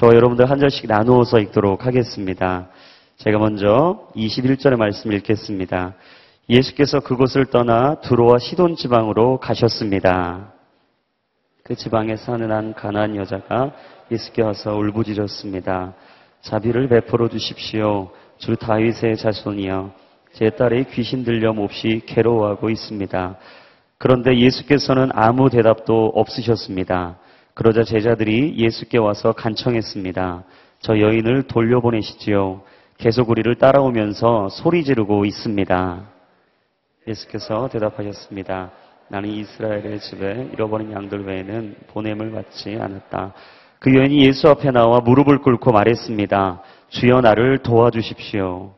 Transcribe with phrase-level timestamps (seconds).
[0.00, 2.68] 저와 여러분들 한 절씩 나누어서 읽도록 하겠습니다.
[3.18, 5.92] 제가 먼저 21절의 말씀 읽겠습니다.
[6.48, 10.54] 예수께서 그곳을 떠나 두로와 시돈 지방으로 가셨습니다.
[11.64, 13.74] 그 지방에 사는 한 가난 여자가
[14.10, 15.92] 예수께 와서 울부짖었습니다.
[16.40, 18.08] 자비를 베풀어 주십시오.
[18.38, 19.92] 주 다윗의 자손이여.
[20.32, 23.36] 제 딸이 귀신 들려 몹시 괴로워하고 있습니다.
[23.98, 27.18] 그런데 예수께서는 아무 대답도 없으셨습니다.
[27.54, 30.44] 그러자 제자들이 예수께 와서 간청했습니다.
[30.80, 32.62] 저 여인을 돌려보내시지요.
[32.96, 36.02] 계속 우리를 따라오면서 소리 지르고 있습니다.
[37.06, 38.70] 예수께서 대답하셨습니다.
[39.08, 43.34] 나는 이스라엘의 집에 잃어버린 양들 외에는 보냄을 받지 않았다.
[43.78, 46.62] 그 여인이 예수 앞에 나와 무릎을 꿇고 말했습니다.
[46.90, 48.72] 주여 나를 도와주십시오.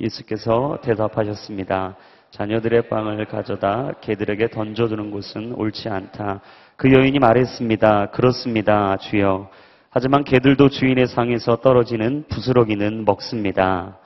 [0.00, 1.96] 예수께서 대답하셨습니다.
[2.34, 6.40] 자녀들의 빵을 가져다 개들에게 던져주는 것은 옳지 않다.
[6.74, 8.10] 그 여인이 말했습니다.
[8.10, 8.96] 그렇습니다.
[8.96, 9.48] 주여.
[9.88, 13.98] 하지만 개들도 주인의 상에서 떨어지는 부스러기는 먹습니다.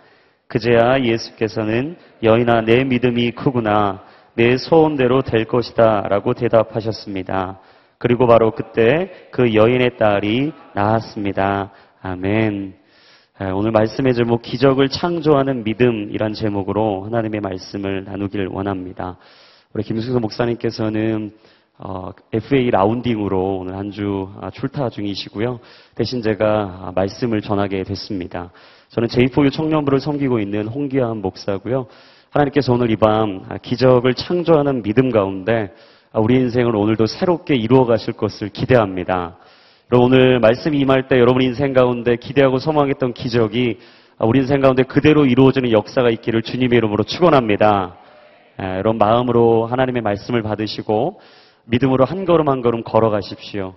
[0.46, 4.02] 그제야 예수께서는 여인아 내 믿음이 크구나.
[4.34, 6.02] 내 소원대로 될 것이다.
[6.08, 7.60] 라고 대답하셨습니다.
[7.96, 11.70] 그리고 바로 그때 그 여인의 딸이 나았습니다.
[12.02, 12.74] 아멘.
[13.40, 19.16] 오늘 말씀의 제목 기적을 창조하는 믿음이란 제목으로 하나님의 말씀을 나누길 원합니다.
[19.72, 21.32] 우리 김수서 목사님께서는
[21.78, 25.60] 어, FA 라운딩으로 오늘 한 주 출타 중이시고요.
[25.94, 28.50] 대신 제가 말씀을 전하게 됐습니다.
[28.88, 31.86] 저는 제2포유 청년부를 섬기고 있는 홍기환 목사고요.
[32.30, 35.72] 하나님께서 오늘 이 밤 기적을 창조하는 믿음 가운데
[36.12, 39.36] 우리 인생을 오늘도 새롭게 이루어 가실 것을 기대합니다.
[39.90, 43.78] 오늘 말씀 임할 때 여러분 인생 가운데 기대하고 소망했던 기적이
[44.18, 47.96] 우리 인생 가운데 그대로 이루어지는 역사가 있기를 주님의 이름으로 축원합니다.
[48.58, 51.20] 여러분 마음으로 하나님의 말씀을 받으시고
[51.64, 53.76] 믿음으로 한 걸음 한 걸음 걸어가십시오.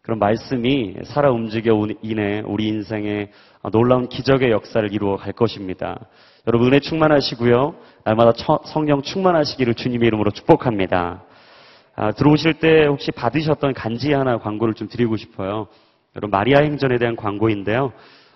[0.00, 3.28] 그런 말씀이 살아 움직여 인해 우리 인생에
[3.70, 6.08] 놀라운 기적의 역사를 이루어 갈 것입니다.
[6.48, 7.76] 여러분 은혜 충만하시고요.
[8.02, 8.32] 날마다
[8.64, 11.22] 성령 충만하시기를 주님의 이름으로 축복합니다.
[11.94, 15.66] 아, 들어오실 때 혹시 받으셨던 간지 하나 광고를 좀 드리고 싶어요.
[16.16, 17.92] 여러분 마리아 행전에 대한 광고인데요.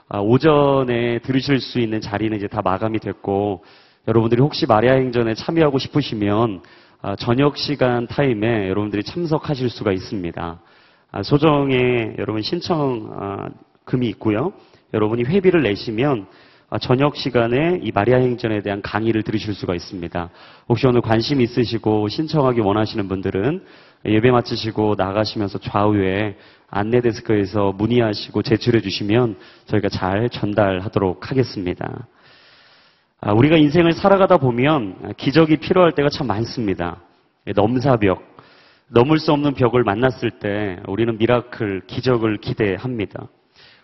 [0.08, 3.64] 아, 오전에 들으실 수 있는 자리는 이제 다 마감이 됐고
[4.08, 6.60] 여러분들이 혹시 마리아 행전에 참여하고 싶으시면
[7.00, 10.60] 아, 저녁 시간 타임에 여러분들이 참석하실 수가 있습니다.
[11.12, 13.50] 아, 소정에 여러분 신청
[13.84, 14.52] 금이 있고요.
[14.92, 16.45] 여러분이 회비를 내시면 아,
[16.80, 20.30] 저녁 시간에 이 마리아 행전에 대한 강의를 들으실 수가 있습니다.
[20.68, 23.64] 혹시 오늘 관심 있으시고 신청하기 원하시는 분들은
[24.04, 26.36] 예배 마치시고 나가시면서 좌우에
[26.68, 32.08] 안내 데스크에서 문의하시고 제출해 주시면 저희가 잘 전달하도록 하겠습니다.
[33.20, 37.00] 아, 우리가 인생을 살아가다 보면 기적이 필요할 때가 참 많습니다.
[37.54, 38.36] 넘사벽,
[38.88, 43.28] 넘을 수 없는 벽을 만났을 때 우리는 miracle, 기적을 기대합니다.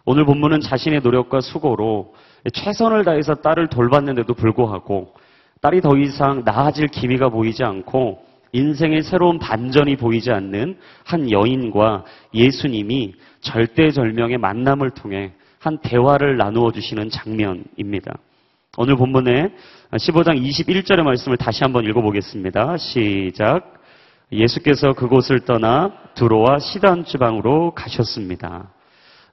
[0.04, 2.12] 오늘 본문은 자신의 노력과 수고로
[2.50, 5.14] 최선을 다해서 딸을 돌봤는데도 불구하고
[5.60, 12.04] 딸이 더 이상 나아질 기미가 보이지 않고 인생의 새로운 반전이 보이지 않는 한 여인과
[12.34, 18.12] 예수님이 절대절명의 만남을 통해 한 대화를 나누어 주시는 장면입니다.
[18.76, 19.54] 오늘 본문에
[19.92, 22.76] 15장 21절의 말씀을 다시 한번 읽어보겠습니다.
[22.78, 23.75] 시작.
[24.32, 28.72] 예수께서 그곳을 떠나 두로와 시단 지방으로 가셨습니다.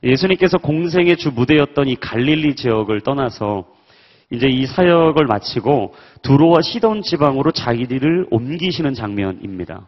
[0.03, 3.65] 예수님께서 공생의 주 무대였던 이 갈릴리 지역을 떠나서
[4.31, 9.87] 이제 이 사역을 마치고 두로와 시돈 지방으로 자기들을 옮기시는 장면입니다.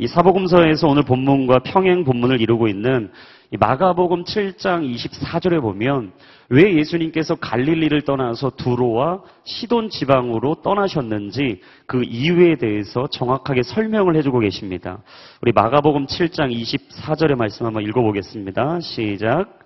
[0.00, 3.10] 이 사복음서에서 오늘 본문과 평행 본문을 이루고 있는
[3.58, 6.12] 마가복음 7장 24절에 보면
[6.48, 15.02] 왜 예수님께서 갈릴리를 떠나서 두로와 시돈 지방으로 떠나셨는지 그 이유에 대해서 정확하게 설명을 해주고 계십니다.
[15.42, 18.80] 우리 마가복음 7장 24절의 말씀 한번 읽어보겠습니다.
[18.80, 19.58] 시작.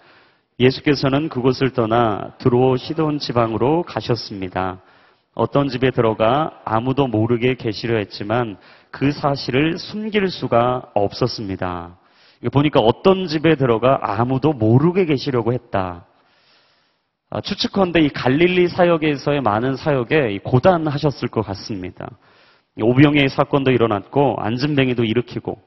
[0.58, 4.80] 예수께서는 그곳을 떠나 두로 시돈 지방으로 가셨습니다.
[5.34, 8.56] 어떤 집에 들어가 아무도 모르게 계시려 했지만
[8.94, 11.99] 그 사실을 숨길 수가 없었습니다.
[12.52, 16.06] 보니까 어떤 집에 들어가 아무도 모르게 계시려고 했다.
[17.29, 22.08] 아, 추측컨대 이 갈릴리 사역에서의 많은 사역에 고단하셨을 것 같습니다.
[22.81, 25.58] 오병의 사건도 일어났고 안진뱅이도 일으키고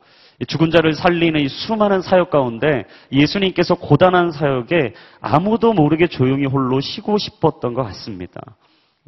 [0.48, 7.18] 죽은 자를 살리는 이 수많은 사역 가운데 예수님께서 고단한 사역에 아무도 모르게 조용히 홀로 쉬고
[7.18, 8.40] 싶었던 것 같습니다.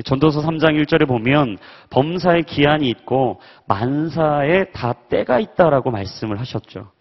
[0.03, 1.57] 전도서 3장 1절에 보면
[1.89, 6.91] 범사의 기한이 있고 만사에 다 때가 있다라고 말씀을 하셨죠.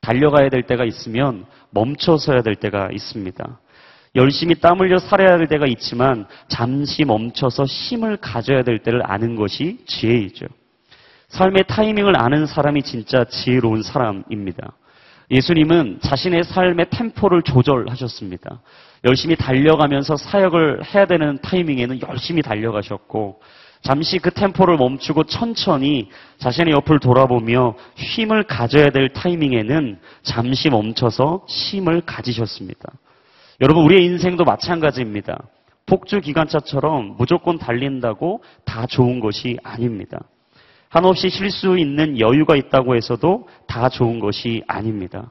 [0.00, 3.60] 달려가야 될 때가 있으면 멈춰서야 될 때가 있습니다.
[4.16, 9.78] 열심히 땀 흘려 살아야 될 때가 있지만 잠시 멈춰서 힘을 가져야 될 때를 아는 것이
[9.86, 10.46] 지혜이죠.
[11.28, 14.72] 삶의 타이밍을 아는 사람이 진짜 지혜로운 사람입니다.
[15.30, 18.60] 예수님은 자신의 삶의 템포를 조절하셨습니다.
[19.04, 23.40] 열심히 달려가면서 사역을 해야 되는 타이밍에는 열심히 달려가셨고,
[23.82, 32.02] 잠시 그 템포를 멈추고 천천히 자신의 옆을 돌아보며 쉼을 가져야 될 타이밍에는 잠시 멈춰서 쉼을
[32.02, 32.92] 가지셨습니다.
[33.60, 35.38] 여러분, 우리의 인생도 마찬가지입니다.
[35.86, 40.20] 폭주 기관차처럼 무조건 달린다고 다 좋은 것이 아닙니다.
[40.90, 45.30] 한없이 쉴수 있는 여유가 있다고 해서도 다 좋은 것이 아닙니다.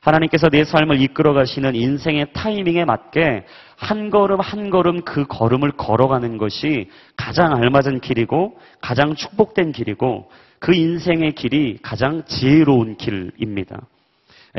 [0.00, 3.44] 하나님께서 내 삶을 이끌어 가시는 인생의 타이밍에 맞게
[3.76, 10.74] 한 걸음 한 걸음 그 걸음을 걸어가는 것이 가장 알맞은 길이고 가장 축복된 길이고 그
[10.74, 13.80] 인생의 길이 가장 지혜로운 길입니다.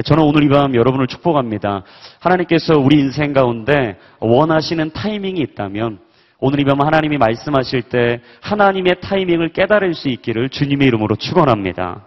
[0.03, 1.83] 저는 오늘 이 밤 여러분을 축복합니다.
[2.19, 6.05] 하나님께서 우리 인생 가운데 원하시는 타이밍이 있다면
[6.39, 12.05] 오늘 이 밤 하나님이 말씀하실 때 하나님의 타이밍을 깨달을 수 있기를 주님의 이름으로 축원합니다.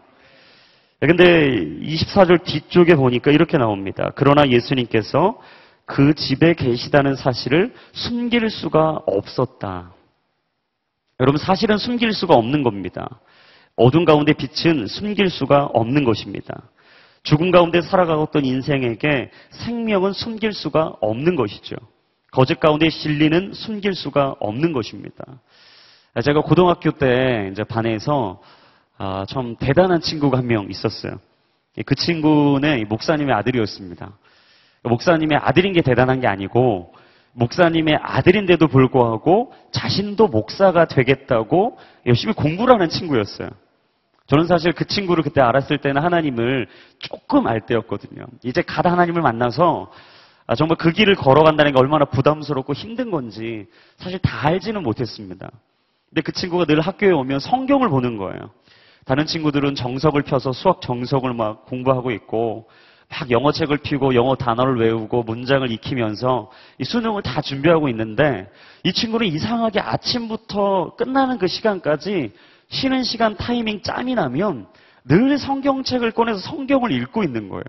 [1.01, 1.49] 근데
[1.83, 4.11] 24절 뒤쪽에 보니까 이렇게 나옵니다.
[4.17, 5.39] 그러나 예수님께서
[5.87, 9.93] 그 집에 계시다는 사실을 숨길 수가 없었다.
[11.21, 13.21] 여러분 사실은 숨길 수가 없는 겁니다.
[13.77, 16.63] 어둠 가운데 빛은 숨길 수가 없는 것입니다.
[17.23, 21.77] 죽음 가운데 살아가었던 인생에게 생명은 숨길 수가 없는 것이죠.
[22.31, 25.25] 거짓 가운데 진리는 숨길 수가 없는 것입니다.
[26.25, 28.41] 제가 고등학교 때 이제 반에서
[28.99, 31.21] 아, 좀 대단한 친구가 한 명 있었어요.
[31.87, 34.13] 그 친구는 목사님의 아들이었습니다.
[34.83, 36.93] 목사님의 아들인 게 대단한 게 아니고
[37.33, 43.49] 목사님의 아들인데도 불구하고 자신도 목사가 되겠다고 열심히 공부를 하는 친구였어요.
[44.27, 46.67] 저는 사실 그 친구를 그때 알았을 때는 하나님을
[46.99, 48.27] 조금 알 때였거든요.
[48.43, 49.91] 이제 가 하나님을 만나서
[50.49, 53.67] 아, 정말 그 길을 걸어간다는 게 얼마나 부담스럽고 힘든 건지
[53.99, 55.51] 사실 다 알지는 못했습니다.
[56.09, 58.51] 근데 그 친구가 늘 학교에 오면 성경을 보는 거예요.
[59.05, 62.67] 다른 친구들은 정석을 펴서 수학 정석을 막 공부하고 있고
[63.11, 68.51] 막 영어 책을 피고 영어 단어를 외우고 문장을 익히면서 이 수능을 다 준비하고 있는데
[68.85, 72.33] 이 친구는 이상하게 아침부터 끝나는 그 시간까지
[72.71, 74.67] 쉬는 시간 타이밍 짬이 나면
[75.05, 77.65] 늘 성경책을 꺼내서 성경을 읽고 있는 거예요.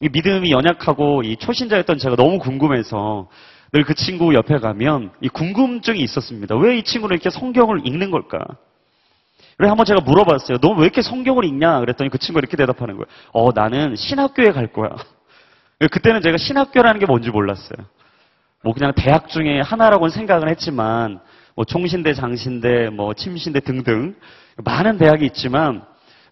[0.00, 3.28] 이 믿음이 연약하고 이 초신자였던 제가 너무 궁금해서
[3.72, 6.56] 늘 그 친구 옆에 가면 이 궁금증이 있었습니다.
[6.56, 8.38] 왜 이 친구는 이렇게 성경을 읽는 걸까?
[9.58, 10.58] 그래 한번 제가 물어봤어요.
[10.58, 11.80] 너 왜 이렇게 성경을 읽냐?
[11.80, 13.06] 그랬더니 그 친구가 이렇게 대답하는 거예요.
[13.32, 14.90] 어, 나는 신학교에 갈 거야.
[15.92, 17.78] 그때는 제가 신학교라는 게 뭔지 몰랐어요.
[18.62, 21.20] 뭐 그냥 대학 중에 하나라고는 생각을 했지만
[21.54, 24.14] 뭐 총신대, 장신대, 뭐 침신대 등등
[24.64, 25.82] 많은 대학이 있지만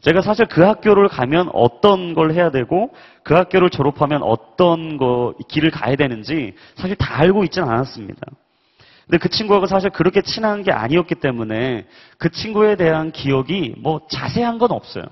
[0.05, 2.93] 제가 사실 그 학교를 가면 어떤 걸 해야 되고
[3.23, 8.21] 그 학교를 졸업하면 어떤 거 길을 가야 되는지 사실 다 알고 있지는 않았습니다.
[9.07, 11.87] 근데 그 친구하고 사실 그렇게 친한 게 아니었기 때문에
[12.19, 15.05] 그 친구에 대한 기억이 뭐 자세한 건 없어요.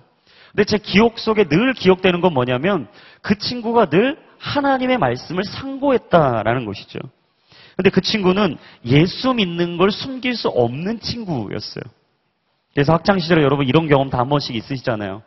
[0.51, 2.87] 근데 제 기억 속에 늘 기억되는 건 뭐냐면
[3.23, 6.99] 그 친구가 늘 하나님의 말씀을 상고했다라는 것이죠.
[7.77, 11.85] 근데 그 친구는 예수 믿는 걸 숨길 수 없는 친구였어요.
[12.75, 15.23] 그래서 학창 시절에 여러분 이런 경험 다 한 번씩 있으시잖아요.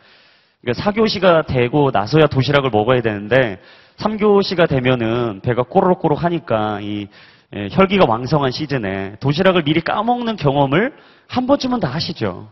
[0.62, 3.60] 그러니까 4교시가 되고 나서야 도시락을 먹어야 되는데
[3.98, 7.08] 3교시가 되면은 배가 꼬르륵꼬르륵 하니까 이
[7.56, 10.94] 예, 혈기가 왕성한 시즌에 도시락을 미리 까먹는 경험을
[11.28, 12.50] 한 번쯤은 다 하시죠.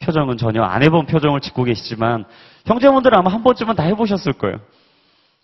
[0.00, 2.24] 표정은 전혀 안 해본 표정을 짓고 계시지만
[2.66, 4.60] 형제분들은 아마 한 번쯤은 다 해보셨을 거예요.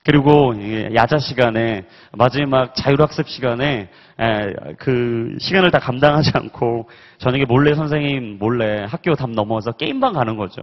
[0.04, 0.54] 그리고
[0.94, 3.88] 야자 시간에 마지막 자율학습 시간에
[4.78, 10.60] 그 시간을 다 감당하지 않고 저녁에 몰래 선생님 몰래 학교 담 넘어서 게임방 가는 거죠.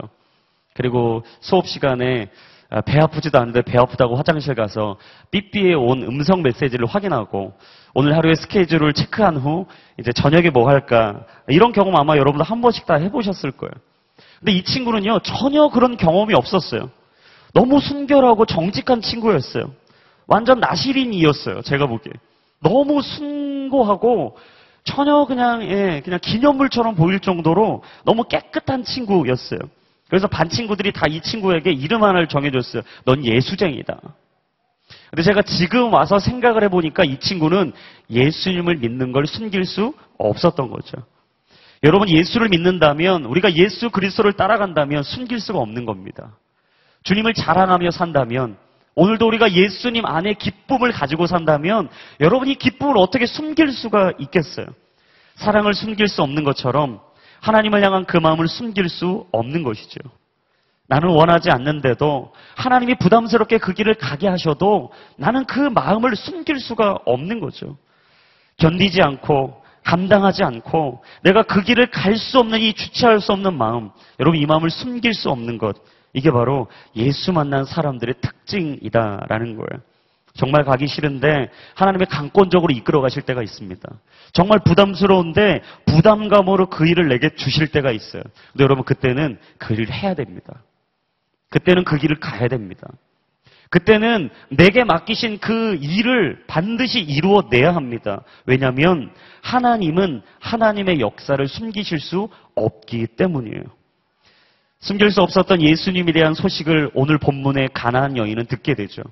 [0.76, 2.30] 그리고 수업 시간에
[2.70, 4.96] 아, 배 아프지도 않은데 배 아프다고 화장실 가서
[5.32, 7.52] 삐삐에 온 음성 메시지를 확인하고
[7.94, 9.66] 오늘 하루의 스케줄을 체크한 후
[10.00, 13.74] 이제 저녁에 뭐 할까 이런 경험 아마 여러분도 한 번씩 다 해보셨을 거예요.
[14.40, 16.90] 근데 이 친구는요 전혀 그런 경험이 없었어요.
[17.54, 19.72] 너무 순결하고 정직한 친구였어요.
[20.28, 21.62] 완전 나시린이었어요.
[21.62, 22.14] 제가 보기에
[22.62, 24.38] 너무 순고하고
[24.84, 29.60] 전혀 그냥 예, 그냥 기념물처럼 보일 정도로 너무 깨끗한 친구였어요.
[30.10, 32.84] 그래서 반 친구들이 다 이 친구에게 이름 하나를 정해줬어요.
[33.06, 34.00] 넌 예수쟁이다.
[35.10, 37.74] 근데 제가 지금 와서 생각을 해보니까 이 친구는
[38.10, 40.98] 예수님을 믿는 걸 숨길 수 없었던 거죠.
[41.84, 46.38] 여러분 예수를 믿는다면 우리가 예수 그리스도를 따라간다면 숨길 수가 없는 겁니다.
[47.04, 48.58] 주님을 자랑하며 산다면
[48.96, 51.90] 오늘도 우리가 예수님 안에 기쁨을 가지고 산다면
[52.20, 54.66] 여러분이 기쁨을 어떻게 숨길 수가 있겠어요?
[55.36, 57.00] 사랑을 숨길 수 없는 것처럼
[57.40, 60.00] 하나님을 향한 그 마음을 숨길 수 없는 것이죠.
[60.88, 67.40] 나는 원하지 않는데도 하나님이 부담스럽게 그 길을 가게 하셔도 나는 그 마음을 숨길 수가 없는
[67.40, 67.78] 거죠.
[68.58, 73.90] 견디지 않고 감당하지 않고 내가 그 길을 갈 수 없는 이 주체할 수 없는 마음
[74.20, 75.78] 여러분 이 마음을 숨길 수 없는 것
[76.14, 79.82] 이게 바로 예수 만난 사람들의 특징이다라는 거예요.
[80.34, 83.90] 정말 가기 싫은데 하나님의 강권적으로 이끌어 가실 때가 있습니다.
[84.34, 88.24] 정말 부담스러운데 부담감으로 그 일을 내게 주실 때가 있어요.
[88.52, 90.64] 근데 여러분 그때는 그 일을 해야 됩니다.
[91.50, 92.88] 그때는 그 길을 가야 됩니다.
[93.70, 98.24] 그때는 내게 맡기신 그 일을 반드시 이루어내야 합니다.
[98.46, 103.64] 왜냐하면 하나님은 하나님의 역사를 숨기실 수 없기 때문이에요.
[104.82, 109.04] 숨길 수 없었던 예수님에 대한 소식을 오늘 본문의 가나안 여인은 듣게 되죠.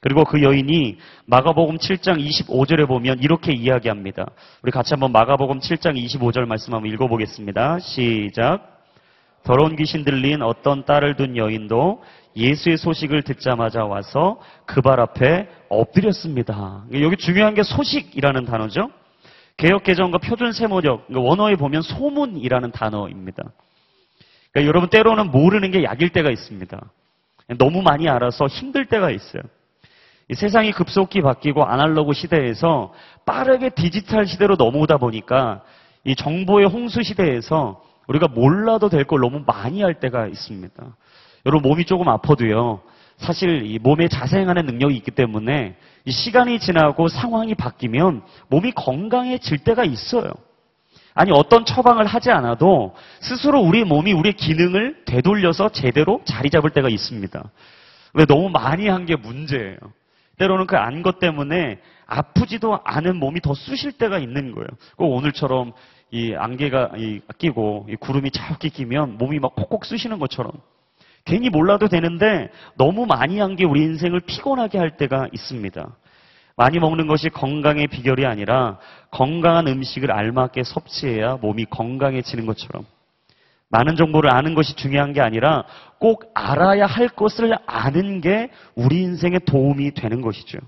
[0.00, 4.26] 그리고 그 여인이 마가복음 7장 25절에 보면 이렇게 이야기합니다.
[4.62, 7.78] 우리 같이 한번 마가복음 7장 25절 말씀 한번 읽어보겠습니다.
[7.80, 8.84] 시작.
[9.42, 12.02] 더러운 귀신 들린 어떤 딸을 둔 여인도
[12.36, 16.84] 예수의 소식을 듣자마자 와서 그 발 앞에 엎드렸습니다.
[16.92, 18.90] 여기 중요한 게 소식이라는 단어죠.
[19.56, 23.44] 개혁개정과 표준 세모적, 그러니까 원어에 보면 소문이라는 단어입니다.
[24.56, 26.80] 그러니까 여러분 때로는 모르는 게 약일 때가 있습니다.
[27.58, 29.42] 너무 많이 알아서 힘들 때가 있어요.
[30.32, 32.90] 세상이 급속히 바뀌고 아날로그 시대에서
[33.26, 35.62] 빠르게 디지털 시대로 넘어오다 보니까
[36.04, 40.96] 이 정보의 홍수 시대에서 우리가 몰라도 될 걸 너무 많이 할 때가 있습니다.
[41.44, 42.80] 여러분 몸이 조금 아파도요.
[43.18, 45.76] 사실 이 몸에 자생하는 능력이 있기 때문에
[46.08, 50.32] 시간이 지나고 상황이 바뀌면 몸이 건강해질 때가 있어요.
[51.16, 56.88] 아니 어떤 처방을 하지 않아도 스스로 우리 몸이 우리의 기능을 되돌려서 제대로 자리 잡을 때가
[56.90, 57.42] 있습니다.
[58.12, 59.78] 왜 너무 많이 한 게 문제예요.
[60.38, 64.68] 때로는 그 안 것 때문에 아프지도 않은 몸이 더 쑤실 때가 있는 거예요.
[64.96, 65.72] 꼭 오늘처럼
[66.10, 66.90] 이 안개가
[67.38, 70.52] 끼고 이 구름이 자욱히 끼면 몸이 막 콕콕 쑤시는 것처럼
[71.24, 75.96] 괜히 몰라도 되는데 너무 많이 한 게 우리 인생을 피곤하게 할 때가 있습니다.
[76.56, 78.78] 많이 먹는 것이 건강의 비결이 아니라
[79.10, 82.86] 건강한 음식을 알맞게 섭취해야 몸이 건강해지는 것처럼
[83.68, 85.64] 많은 정보를 아는 것이 중요한 게 아니라
[85.98, 90.58] 꼭 알아야 할 것을 아는 게 우리 인생에 도움이 되는 것이죠.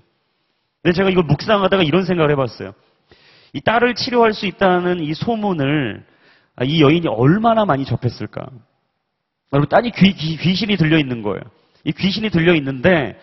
[0.83, 2.73] 근데 제가 이걸 묵상하다가 이런 생각을 해봤어요.
[3.53, 6.05] 이 딸을 치료할 수 있다는 이 소문을
[6.65, 8.47] 이 여인이 얼마나 많이 접했을까.
[9.53, 11.41] 여러분, 딸이 귀, 귀 신이 들려 있는 거예요.
[11.83, 13.19] 이 귀신이 들려 있는데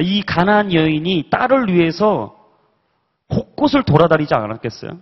[0.00, 2.34] 이 가난한 여인이 딸을 위해서
[3.28, 4.98] 곳곳을 돌아다니지 않았겠어요?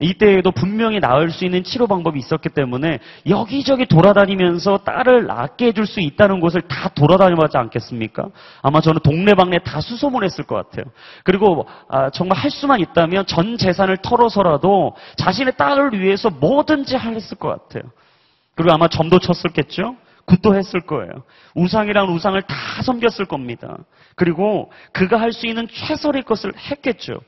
[0.00, 6.00] 이때에도 분명히 나을 수 있는 치료 방법이 있었기 때문에 여기저기 돌아다니면서 딸을 낫게 해줄 수
[6.00, 8.28] 있다는 곳을 다 돌아다녀봤지 않겠습니까?
[8.60, 10.92] 아마 저는 동네방네 다 수소문했을 것 같아요.
[11.22, 17.48] 그리고 아, 정말 할 수만 있다면 전 재산을 털어서라도 자신의 딸을 위해서 뭐든지 했을 것
[17.48, 17.90] 같아요.
[18.56, 19.96] 그리고 아마 점도 쳤을겠죠?
[20.26, 21.10] 굿도 했을 거예요.
[21.54, 23.78] 우상이랑 우상을 다 섬겼을 겁니다.
[24.16, 27.20] 그리고 그가 할 수 있는 최선의 것을 했겠죠.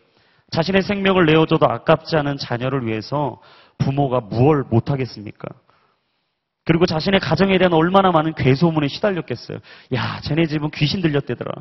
[0.51, 3.41] 자신의 생명을 내어줘도 아깝지 않은 자녀를 위해서
[3.79, 5.49] 부모가 무얼 못하겠습니까?
[6.65, 9.59] 그리고 자신의 가정에 대한 얼마나 많은 괴소문에 시달렸겠어요.
[9.95, 11.53] 야, 쟤네 집은 귀신 들렸대더라.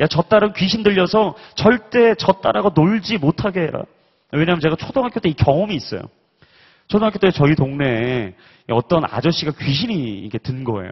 [0.00, 3.82] 야, 저 딸은 귀신 들려서 절대 저 딸하고 놀지 못하게 해라.
[4.32, 6.02] 왜냐하면 제가 초등학교 때 이 경험이 있어요.
[6.88, 8.34] 초등학교 때 저희 동네에
[8.70, 10.90] 어떤 아저씨가 귀신이 이게 든 거예요.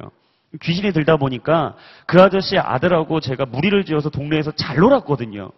[0.61, 1.75] 귀신이 들다 보니까
[2.07, 5.51] 그 아저씨 아들하고 제가 무리를 지어서 동네에서 잘 놀았거든요.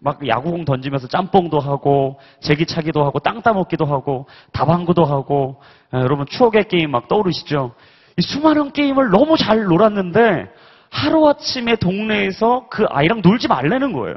[0.00, 5.60] 막 야구공 던지면서 짬뽕도 하고 제기차기도 하고 땅 따먹기도 하고 다방구도 하고
[5.92, 7.72] 아, 여러분 추억의 게임 막 떠오르시죠?
[8.18, 10.50] 이 수많은 게임을 너무 잘 놀았는데
[10.90, 14.16] 하루아침에 동네에서 그 아이랑 놀지 말라는 거예요.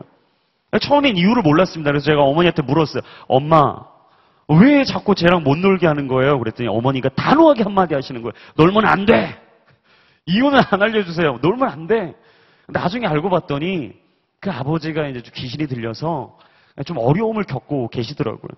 [0.81, 1.91] 처음엔 이유를 몰랐습니다.
[1.91, 3.01] 그래서 제가 어머니한테 물었어요.
[3.27, 3.77] 엄마,
[4.47, 6.37] 왜 자꾸 쟤랑 못 놀게 하는 거예요?
[6.39, 8.33] 그랬더니 어머니가 단호하게 한마디 하시는 거예요.
[8.57, 9.35] 놀면 안 돼!
[10.27, 11.39] 이유는 안 알려주세요.
[11.41, 12.15] 놀면 안 돼!
[12.67, 13.93] 나중에 알고 봤더니
[14.39, 16.37] 그 아버지가 이제 귀신이 들려서
[16.85, 18.49] 좀 어려움을 겪고 계시더라고요.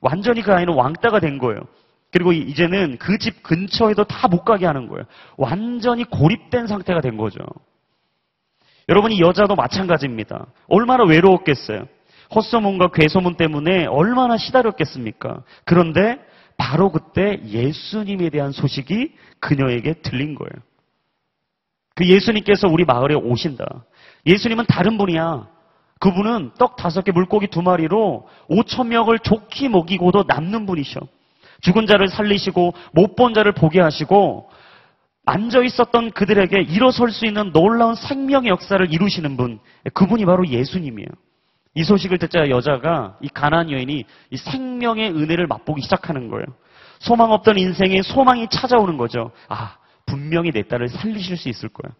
[0.00, 1.60] 완전히 그 아이는 왕따가 된 거예요.
[2.12, 5.04] 그리고 이제는 그 집 근처에도 다 못 가게 하는 거예요.
[5.36, 7.38] 완전히 고립된 상태가 된 거죠.
[8.88, 10.46] 여러분 이 여자도 마찬가지입니다.
[10.68, 11.86] 얼마나 외로웠겠어요.
[12.34, 15.42] 헛소문과 괴소문 때문에 얼마나 시달렸겠습니까?
[15.64, 16.18] 그런데
[16.56, 20.50] 바로 그때 예수님에 대한 소식이 그녀에게 들린 거예요.
[21.94, 23.84] 그 예수님께서 우리 마을에 오신다.
[24.26, 25.48] 예수님은 다른 분이야.
[26.00, 31.00] 그분은 떡 다섯 개 물고기 두 마리로 오천 명을 좋게 먹이고도 남는 분이셔.
[31.60, 34.50] 죽은 자를 살리시고 못 본 자를 보게 하시고
[35.24, 39.60] 앉아 있었던 그들에게 일어설 수 있는 놀라운 생명의 역사를 이루시는 분.
[39.94, 41.08] 그분이 바로 예수님이에요.
[41.74, 46.46] 이 소식을 듣자 여자가 이 가난 여인이 이 생명의 은혜를 맛보기 시작하는 거예요.
[47.00, 49.32] 소망 없던 인생에 소망이 찾아오는 거죠.
[49.48, 49.76] 아,
[50.06, 51.92] 분명히 내 딸을 살리실 수 있을 거야.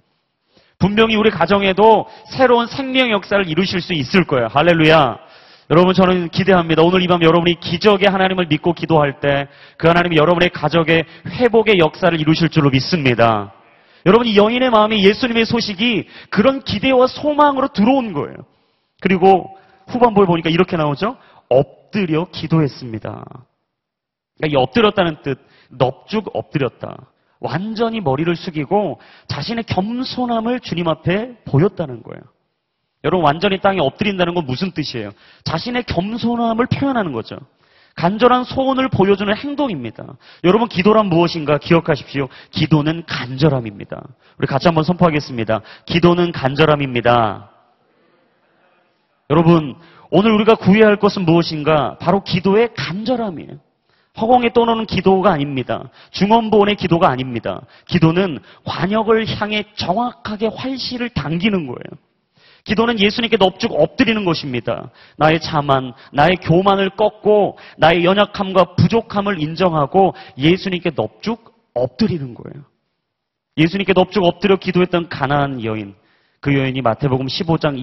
[0.78, 4.48] 분명히 우리 가정에도 새로운 생명 역사를 이루실 수 있을 거예요.
[4.48, 5.18] 할렐루야.
[5.70, 6.82] 여러분 저는 기대합니다.
[6.82, 12.18] 오늘 이 밤 여러분이 기적의 하나님을 믿고 기도할 때 그 하나님이 여러분의 가족의 회복의 역사를
[12.20, 13.52] 이루실 줄로 믿습니다.
[14.06, 18.36] 여러분, 이 여인의 마음에 예수님의 소식이 그런 기대와 소망으로 들어온 거예요.
[19.00, 19.56] 그리고
[19.88, 21.16] 후반부에 보니까 이렇게 나오죠.
[21.48, 23.24] 엎드려 기도했습니다.
[24.38, 25.38] 그러니까 이 엎드렸다는 뜻,
[25.70, 27.06] 넙죽 엎드렸다.
[27.40, 32.22] 완전히 머리를 숙이고 자신의 겸손함을 주님 앞에 보였다는 거예요.
[33.04, 35.10] 여러분, 완전히 땅에 엎드린다는 건 무슨 뜻이에요?
[35.44, 37.36] 자신의 겸손함을 표현하는 거죠.
[37.96, 40.16] 간절한 소원을 보여주는 행동입니다.
[40.42, 42.28] 여러분, 기도란 무엇인가 기억하십시오.
[42.50, 44.02] 기도는 간절함입니다.
[44.38, 45.60] 우리 같이 한번 선포하겠습니다.
[45.84, 47.53] 기도는 간절함입니다.
[49.34, 49.74] 여러분,
[50.12, 51.98] 오늘 우리가 구해야 할 것은 무엇인가?
[51.98, 53.58] 바로 기도의 간절함이에요.
[54.16, 55.90] 허공에 떠오르는 기도가 아닙니다.
[56.12, 57.62] 중원보원의 기도가 아닙니다.
[57.88, 62.00] 기도는 관역을 향해 정확하게 활시를 당기는 거예요.
[62.62, 64.90] 기도는 예수님께 넙죽 엎드리는 것입니다.
[65.16, 72.64] 나의 자만, 나의 교만을 꺾고 나의 연약함과 부족함을 인정하고 예수님께 넙죽 엎드리는 거예요.
[73.56, 75.96] 예수님께 넙죽 엎드려 기도했던 가나안 여인.
[76.38, 77.76] 그 여인이 마태복음 15장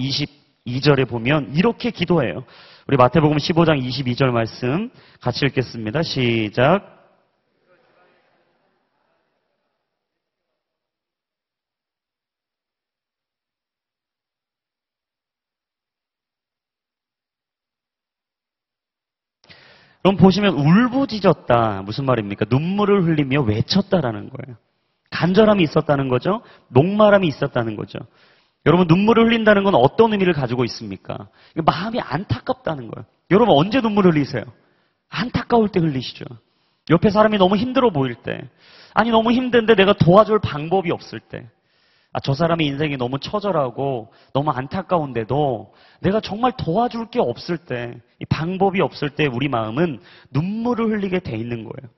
[0.66, 2.44] 22절에 보면 이렇게 기도해요.
[2.86, 4.90] 우리 마태복음 15장 22절 말씀
[5.20, 6.02] 같이 읽겠습니다.
[6.02, 7.00] 시작.
[20.02, 21.82] 그럼 보시면 울부짖었다.
[21.82, 22.46] 무슨 말입니까?
[22.50, 24.56] 눈물을 흘리며 외쳤다라는 거예요.
[25.10, 26.42] 간절함이 있었다는 거죠.
[26.68, 28.00] 목마름이 있었다는 거죠.
[28.64, 31.28] 여러분 눈물을 흘린다는 건 어떤 의미를 가지고 있습니까?
[31.56, 33.06] 마음이 안타깝다는 거예요.
[33.30, 34.44] 여러분 언제 눈물 흘리세요?
[35.08, 36.24] 안타까울 때 흘리시죠.
[36.90, 38.40] 옆에 사람이 너무 힘들어 보일 때.
[38.94, 41.48] 아니 너무 힘든데 내가 도와줄 방법이 없을 때.
[42.14, 48.26] 아, 저 사람의 인생이 너무 처절하고 너무 안타까운데도 내가 정말 도와줄 게 없을 때, 이
[48.26, 50.00] 방법이 없을 때 우리 마음은
[50.30, 51.90] 눈물을 흘리게 돼 있는 거예요.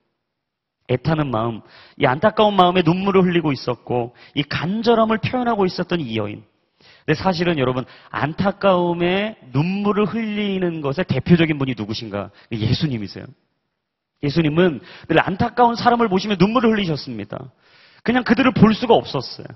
[0.89, 1.63] 애타는 마음,
[1.99, 6.45] 이 안타까운 마음에 눈물을 흘리고 있었고, 이 간절함을 표현하고 있었던 이 여인.
[7.07, 12.31] 근데 사실은 여러분, 안타까움에 눈물을 흘리는 것의 대표적인 분이 누구신가?
[12.51, 13.25] 예수님이세요.
[14.23, 17.39] 예수님은 늘 안타까운 사람을 보시면 눈물을 흘리셨습니다.
[18.03, 19.47] 그냥 그들을 볼 수가 없었어요.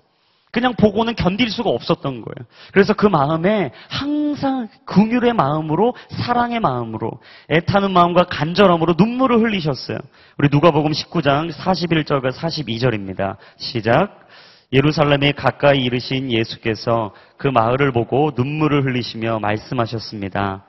[0.51, 2.49] 그냥 보고는 견딜 수가 없었던 거예요.
[2.73, 7.11] 그래서 그 마음에 항상 긍휼의 마음으로 사랑의 마음으로
[7.51, 9.99] 애타는 마음과 간절함으로 눈물을 흘리셨어요.
[10.39, 13.37] 우리 누가복음 19장 41절과 42절입니다.
[13.59, 14.28] 시작.
[14.73, 20.65] 예루살렘에 가까이 이르신 예수께서 그 마을을 보고 눈물을 흘리시며 말씀하셨습니다.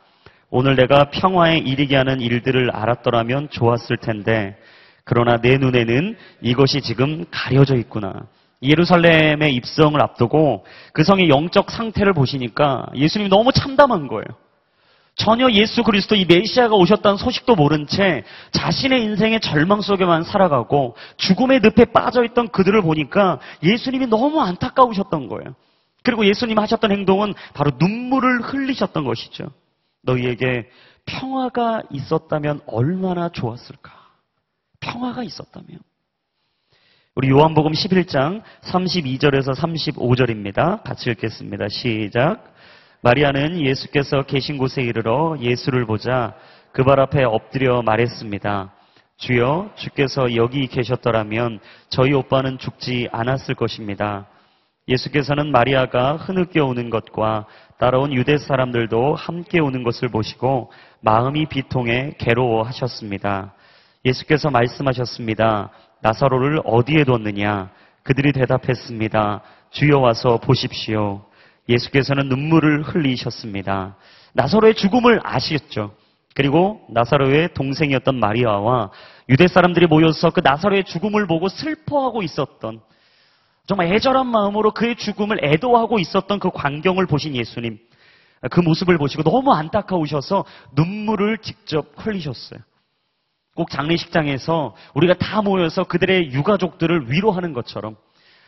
[0.50, 4.58] 오늘 내가 평화에 이르게 하는 일들을 알았더라면 좋았을 텐데
[5.04, 8.14] 그러나 내 눈에는 이것이 지금 가려져 있구나.
[8.62, 14.26] 예루살렘의 입성을 앞두고 그 성의 영적 상태를 보시니까 예수님이 너무 참담한 거예요.
[15.20, 21.60] 전혀 예수 그리스도 이 메시아가 오셨다는 소식도 모른 채 자신의 인생의 절망 속에만 살아가고 죽음의
[21.60, 25.56] 늪에 빠져있던 그들을 보니까 예수님이 너무 안타까우셨던 거예요.
[26.04, 29.52] 그리고 예수님 하셨던 행동은 바로 눈물을 흘리셨던 것이죠.
[30.04, 30.70] 너희에게
[31.06, 33.92] 평화가 있었다면 얼마나 좋았을까?
[34.80, 35.80] 평화가 있었다면.
[37.16, 40.82] 우리 요한복음 11장 32절에서 35절입니다.
[40.84, 41.68] 같이 읽겠습니다.
[41.68, 42.56] 시작.
[43.02, 46.34] 마리아는 예수께서 계신 곳에 이르러 예수를 보자
[46.74, 48.74] 그 발 앞에 엎드려 말했습니다.
[49.18, 51.60] 주여, 주께서 여기 계셨더라면
[51.90, 54.28] 저희 오빠는 죽지 않았을 것입니다.
[54.88, 57.46] 예수께서는 마리아가 흐느껴 오는 것과
[57.78, 63.54] 따라온 유대 사람들도 함께 오는 것을 보시고 마음이 비통해 괴로워하셨습니다.
[64.06, 65.70] 예수께서 말씀하셨습니다.
[66.02, 67.70] 나사로를 어디에 뒀느냐?
[68.04, 69.42] 그들이 대답했습니다.
[69.72, 71.29] 주여 와서 보십시오.
[71.70, 73.96] 예수께서는 눈물을 흘리셨습니다.
[74.34, 75.96] 나사로의 죽음을 아시겠죠?
[76.36, 78.92] 그리고 나사로의 동생이었던 마리아와
[79.30, 82.82] 유대 사람들이 모여서 그 나사로의 죽음을 보고 슬퍼하고 있었던
[83.68, 87.78] 정말 애절한 마음으로 그의 죽음을 애도하고 있었던 그 광경을 보신 예수님.
[88.50, 92.60] 그 모습을 보시고 너무 안타까우셔서 눈물을 직접 흘리셨어요.
[93.56, 97.98] 꼭 장례식장에서 우리가 다 모여서 그들의 유가족들을 위로하는 것처럼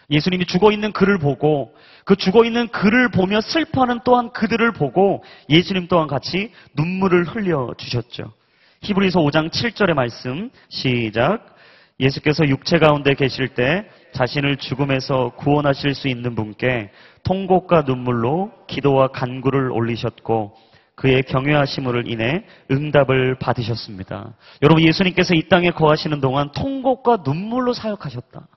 [0.10, 1.74] 예수님이 죽어 있는 그를 보고
[2.06, 8.34] 그 죽어 있는 그를 보며 슬퍼하는 또한 그들을 보고 예수님 또한 같이 눈물을 흘려 주셨죠.
[8.82, 11.56] 히브리서 5장 7절의 말씀 시작.
[12.00, 16.90] 예수께서 육체 가운데 계실 때 자신을 죽음에서 구원하실 수 있는 분께
[17.24, 20.56] 통곡과 눈물로 기도와 간구를 올리셨고
[20.96, 24.34] 그의 경외하심으로 인해 응답을 받으셨습니다.
[24.62, 28.48] 여러분 예수님께서 이 땅에 거하시는 동안 통곡과 눈물로 사역하셨다.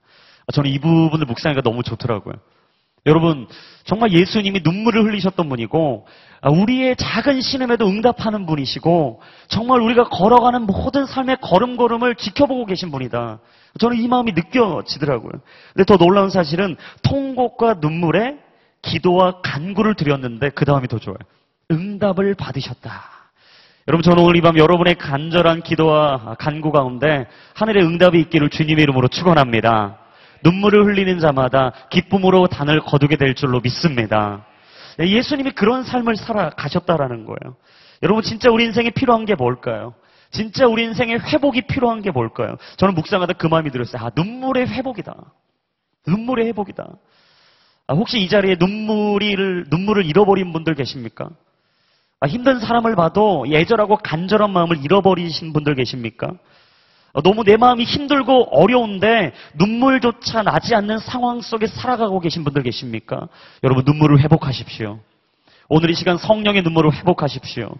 [0.52, 2.34] 저는 이 부분을 묵상하기가 너무 좋더라고요.
[3.06, 3.46] 여러분
[3.84, 6.06] 정말 예수님이 눈물을 흘리셨던 분이고
[6.50, 13.40] 우리의 작은 신음에도 응답하는 분이시고 정말 우리가 걸어가는 모든 삶의 걸음걸음을 지켜보고 계신 분이다.
[13.78, 15.32] 저는 이 마음이 느껴지더라고요.
[15.74, 18.38] 근데 더 놀라운 사실은 통곡과 눈물에
[18.82, 21.18] 기도와 간구를 드렸는데 그 다음이 더 좋아요.
[21.70, 23.02] 응답을 받으셨다.
[23.88, 29.08] 여러분 저는 오늘 이 밤 여러분의 간절한 기도와 간구 가운데 하늘의 응답이 있기를 주님의 이름으로
[29.08, 29.98] 축원합니다.
[30.44, 34.46] 눈물을 흘리는 자마다 기쁨으로 단을 거두게 될 줄로 믿습니다.
[34.98, 37.56] 네, 예수님이 그런 삶을 살아가셨다라는 거예요.
[38.02, 39.94] 여러분 진짜 우리 인생에 필요한 게 뭘까요?
[40.30, 42.56] 진짜 우리 인생에 회복이 필요한 게 뭘까요?
[42.76, 44.04] 저는 묵상하다 그 마음이 들었어요.
[44.04, 45.14] 아, 눈물의 회복이다.
[46.06, 46.86] 눈물의 회복이다.
[47.86, 51.30] 아, 혹시 이 자리에 눈물을, 눈물을 잃어버린 분들 계십니까?
[52.20, 56.32] 아, 힘든 사람을 봐도 예절하고 간절한 마음을 잃어버리신 분들 계십니까?
[57.14, 63.28] 아, 너무 내 마음이 힘들고 어려운데 눈물조차 나지 않는 상황 속에 살아가고 계신 분들 계십니까?
[63.62, 64.98] 여러분 눈물을 회복하십시오.
[65.68, 67.70] 오늘 이 시간 성령의 눈물을 회복하십시오.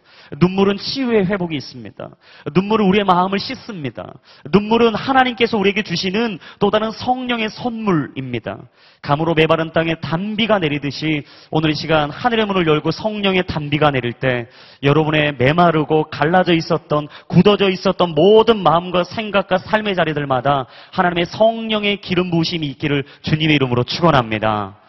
[0.41, 2.09] 눈물은 치유의 회복이 있습니다.
[2.55, 4.15] 눈물은 우리의 마음을 씻습니다.
[4.51, 8.59] 눈물은 하나님께서 우리에게 주시는 또 다른 성령의 선물입니다.
[9.03, 14.47] 감으로 메바른 땅에 단비가 내리듯이 오늘 이 시간 하늘의 문을 열고 성령의 단비가 내릴 때
[14.83, 22.67] 여러분의 메마르고 갈라져 있었던 굳어져 있었던 모든 마음과 생각과 삶의 자리들마다 하나님의 성령의 기름 부으심이
[22.69, 24.84] 있기를 주님의 이름으로 축원합니다.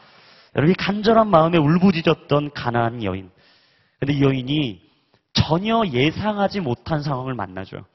[0.56, 3.30] 여러분 이 간절한 마음에 울부짖었던 가나안 여인.
[4.00, 4.82] 근데 이 여인이
[5.34, 7.86] 전혀 예상하지 못한 상황을 만나죠.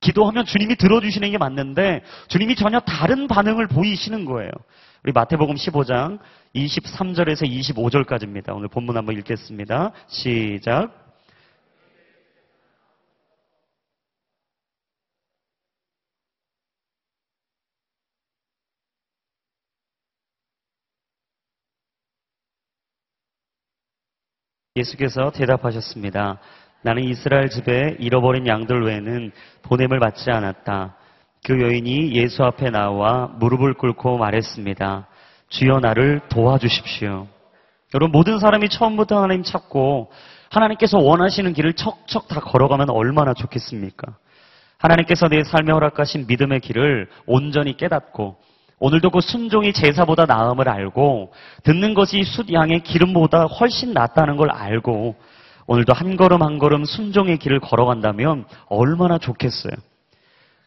[0.00, 4.50] 기도하면 주님이 들어주시는 게 맞는데 주님이 전혀 다른 반응을 보이시는 거예요.
[5.04, 6.18] 우리 마태복음 15장
[6.54, 8.54] 23절에서 25절까지입니다.
[8.54, 9.92] 오늘 본문 한번 읽겠습니다.
[10.08, 11.07] 시작.
[24.78, 26.38] 예수께서 대답하셨습니다.
[26.82, 30.94] 나는 이스라엘 집에 잃어버린 양들 외에는 보냄을 받지 않았다.
[31.44, 35.06] 그 여인이 예수 앞에 나와 무릎을 꿇고 말했습니다.
[35.48, 37.26] 주여 나를 도와주십시오.
[37.94, 40.10] 여러분 모든 사람이 처음부터 하나님 찾고
[40.50, 44.14] 하나님께서 원하시는 길을 척척 다 걸어가면 얼마나 좋겠습니까?
[44.78, 48.36] 하나님께서 내 삶에 허락하신 믿음의 길을 온전히 깨닫고
[48.80, 51.32] 오늘도 그 순종이 제사보다 나음을 알고
[51.64, 55.16] 듣는 것이 숫양의 기름보다 훨씬 낫다는 걸 알고
[55.66, 59.72] 오늘도 한 걸음 한 걸음 순종의 길을 걸어간다면 얼마나 좋겠어요.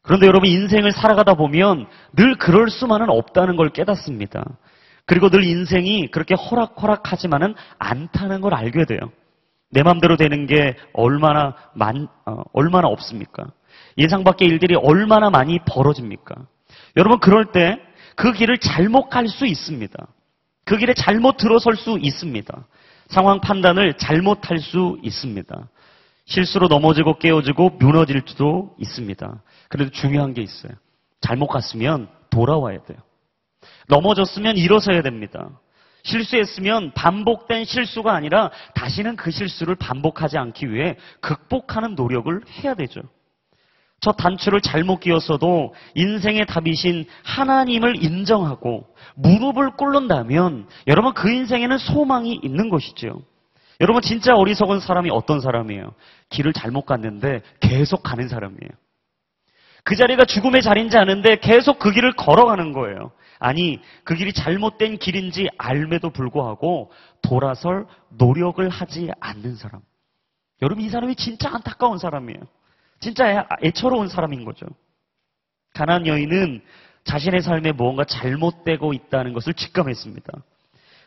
[0.04, 4.44] 그런데 여러분 인생을 살아가다 보면 늘 그럴 수만은 없다는 걸 깨닫습니다.
[5.06, 9.00] 그리고 늘 인생이 그렇게 호락호락하지만은 않다는 걸 알게 돼요.
[9.72, 13.46] 내 마음대로 되는 게 얼마나 많, 어, 얼마나 없습니까?
[13.98, 16.36] 예상 밖의 일들이 얼마나 많이 벌어집니까?
[16.98, 17.80] 여러분 그럴 때
[18.16, 20.08] 그 길을 잘못 갈 수 있습니다.
[20.66, 22.66] 그 길에 잘못 들어설 수 있습니다.
[23.08, 25.70] 상황 판단을 잘못할 수 있습니다.
[26.26, 29.42] 실수로 넘어지고 깨어지고 무너질 수도 있습니다.
[29.70, 30.72] 그래도 중요한 게 있어요.
[31.20, 32.98] 잘못 갔으면 돌아와야 돼요.
[33.88, 35.50] 넘어졌으면 일어서야 됩니다.
[36.04, 43.02] 실수했으면 반복된 실수가 아니라 다시는 그 실수를 반복하지 않기 위해 극복하는 노력을 해야 되죠.
[44.02, 52.70] 저 단추를 잘못 끼웠어도 인생의 답이신 하나님을 인정하고 무릎을 꿇는다면 여러분 그 인생에는 소망이 있는
[52.70, 53.22] 것이죠.
[53.80, 55.94] 여러분 진짜 어리석은 사람이 어떤 사람이에요?
[56.30, 58.70] 길을 잘못 갔는데 계속 가는 사람이에요.
[59.84, 63.12] 그 자리가 죽음의 자리인지 아는데 계속 그 길을 걸어가는 거예요.
[63.40, 66.92] 아니, 그 길이 잘못된 길인지 알매도 불구하고
[67.24, 69.82] 돌아설 노력을 하지 않는 사람.
[70.62, 72.40] 여러분 이 사람이 진짜 안타까운 사람이에요.
[73.02, 74.68] 진짜 애처로운 사람인 거죠.
[75.74, 76.62] 가난 여인은
[77.04, 80.32] 자신의 삶에 무언가 잘못되고 있다는 것을 직감했습니다.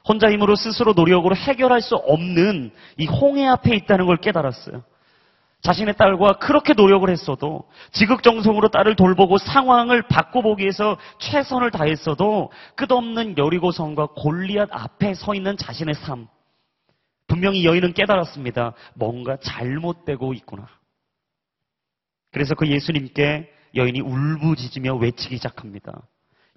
[0.07, 4.83] 혼자 힘으로 스스로 노력으로 해결할 수 없는 이 홍해 앞에 있다는 걸 깨달았어요.
[5.63, 14.09] 자신의 딸과 그렇게 노력을 했어도 지극정성으로 딸을 돌보고 상황을 바꿔보기 위해서 최선을 다했어도 끝없는 여리고성과
[14.15, 16.27] 골리앗 앞에 서 있는 자신의 삶.
[17.27, 18.75] 분명히 여인은 깨달았습니다.
[18.95, 20.69] 뭔가 잘못되고 있구나.
[22.35, 25.93] 그래서 그 예수님께 여인이 울부짖으며 외치기 시작합니다.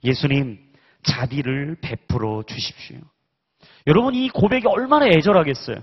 [0.03, 0.57] 예수님,
[1.03, 2.97] 자비를 베풀어 주십시오.
[3.85, 5.77] 여러분, 이 고백이 얼마나 애절하겠어요?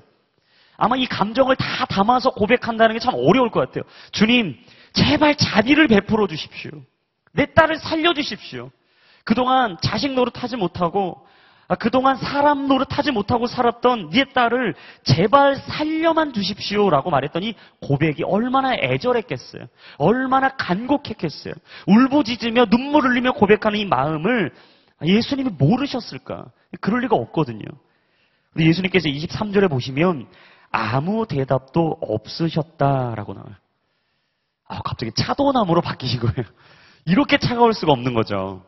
[0.76, 3.84] 아마 이 감정을 다 담아서 고백한다는 게 참 어려울 것 같아요.
[4.10, 4.58] 주님,
[4.94, 6.72] 제발 자비를 베풀어 주십시오.
[7.32, 8.72] 내 딸을 살려주십시오.
[9.22, 11.30] 그동안 자식 노릇하지 못하고 아,
[11.78, 14.74] 그동안 사람 노릇하지 못하고 살았던 네 딸을
[15.04, 19.66] 제발 살려만 주십시오라고 말했더니 고백이 얼마나 애절했겠어요.
[19.98, 21.54] 얼마나 간곡했겠어요.
[21.86, 24.52] 울부짖으며 눈물 흘리며 고백하는 이 마음을
[25.02, 26.46] 예수님이 모르셨을까?
[26.80, 27.64] 그럴 리가 없거든요.
[28.58, 30.26] 예수님께서 23절에 보시면
[30.70, 33.54] 아무 대답도 없으셨다라고 나와요.
[34.66, 36.46] 아, 갑자기 차도남으로 바뀌신 거예요.
[37.04, 38.64] 이렇게 차가울 수가 없는 거죠.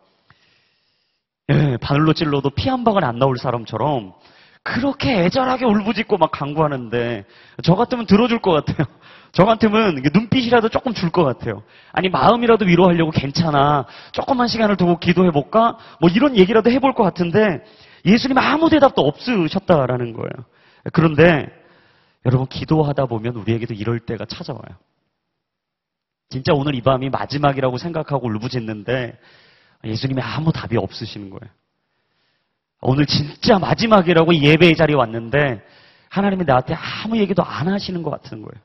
[1.50, 4.12] 예, 바늘로 찔러도 피 한 방울 안 나올 사람처럼
[4.62, 7.24] 그렇게 애절하게 울부짖고 막 강구하는데
[7.62, 8.86] 저 같으면 들어줄 것 같아요.
[9.32, 11.62] 저 같으면 눈빛이라도 조금 줄 것 같아요.
[11.92, 13.86] 아니 마음이라도 위로하려고 괜찮아.
[14.12, 15.78] 조금만 시간을 두고 기도해 볼까?
[16.00, 17.62] 뭐 이런 얘기라도 해볼 것 같은데
[18.04, 20.30] 예수님 아무 대답도 없으셨다라는 거예요.
[20.92, 21.46] 그런데
[22.24, 24.76] 여러분 기도하다 보면 우리에게도 이럴 때가 찾아와요.
[26.28, 29.16] 진짜 오늘 이 밤이 마지막이라고 생각하고 울부짖는데
[29.86, 31.50] 예수님이 아무 답이 없으시는 거예요.
[32.80, 35.62] 오늘 진짜 마지막이라고 예배의 자리에 왔는데
[36.08, 38.62] 하나님이 나한테 아무 얘기도 안 하시는 것 같은 거예요.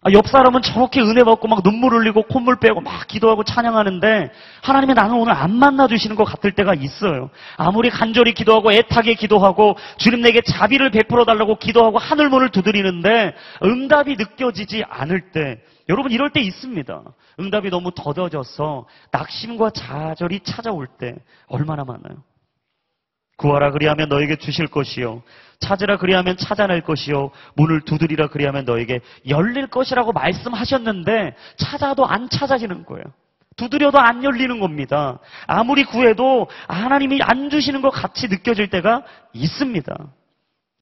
[0.00, 4.30] 아, 옆 사람은 저렇게 은혜 받고 막 눈물 흘리고 콧물 빼고 막 기도하고 찬양하는데
[4.62, 7.30] 하나님이 나는 오늘 안 만나주시는 것 같을 때가 있어요.
[7.56, 14.84] 아무리 간절히 기도하고 애타게 기도하고 주님 내게 자비를 베풀어 달라고 기도하고 하늘문을 두드리는데 응답이 느껴지지
[14.88, 17.02] 않을 때 여러분 이럴 때 있습니다.
[17.40, 22.22] 응답이 너무 더뎌져서 낙심과 좌절이 찾아올 때 얼마나 많아요.
[23.38, 25.22] 구하라 그리하면 너에게 주실 것이요.
[25.60, 27.30] 찾으라 그리하면 찾아낼 것이요.
[27.54, 33.04] 문을 두드리라 그리하면 너에게 열릴 것이라고 말씀하셨는데 찾아도 안 찾아지는 거예요.
[33.56, 35.18] 두드려도 안 열리는 겁니다.
[35.46, 39.96] 아무리 구해도 하나님이 안 주시는 것 같이 느껴질 때가 있습니다.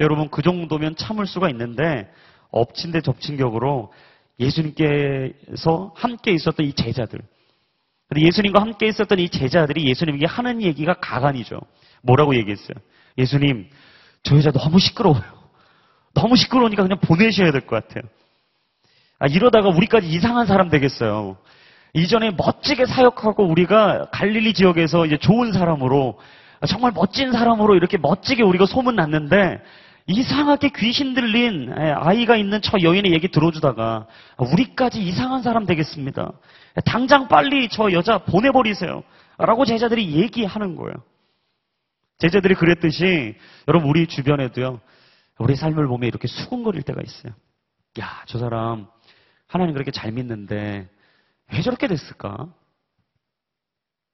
[0.01, 2.11] 여러분 그 정도면 참을 수가 있는데
[2.51, 3.93] 엎친 데 접친 격으로
[4.39, 7.21] 예수님께서 함께 있었던 이 제자들
[8.09, 11.61] 근데 예수님과 함께 있었던 이 제자들이 예수님에게 하는 얘기가 가관이죠.
[12.03, 12.77] 뭐라고 얘기했어요?
[13.19, 13.69] 예수님,
[14.23, 15.25] 저 여자 너무 시끄러워요.
[16.15, 18.09] 너무 시끄러우니까 그냥 보내셔야 될 것 같아요.
[19.19, 21.37] 아, 이러다가 우리까지 이상한 사람 되겠어요.
[21.95, 26.19] 이전에 멋지게 사역하고 우리가 갈릴리 지역에서 이제 좋은 사람으로
[26.69, 29.61] 정말 멋진 사람으로 이렇게 멋지게 우리가 소문 났는데
[30.09, 34.07] 이상하게 귀신 들린 아이가 있는 저 여인의 얘기 들어주다가
[34.39, 36.33] 우리까지 이상한 사람 되겠습니다.
[36.85, 39.03] 당장 빨리 저 여자 보내버리세요.
[39.39, 40.95] 라고 제자들이 얘기하는 거예요.
[42.19, 43.35] 제자들이 그랬듯이
[43.69, 44.81] 여러분 우리 주변에도요.
[45.39, 47.33] 우리 삶을 보면 이렇게 수군거릴 때가 있어요.
[48.01, 48.87] 야, 저 사람
[49.49, 50.89] 하나님 그렇게 잘 믿는데
[51.53, 52.49] 왜 저렇게 됐을까?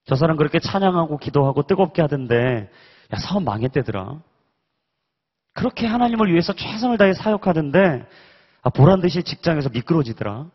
[0.06, 2.70] 저 사람 그렇게 찬양하고 기도하고 뜨겁게 하던데
[3.12, 4.20] 야, 사업 망했대더라.
[5.54, 8.06] 그렇게 하나님을 위해서 최선을 다해 사역하던데
[8.62, 10.46] 아, 보란 듯이 직장에서 미끄러지더라.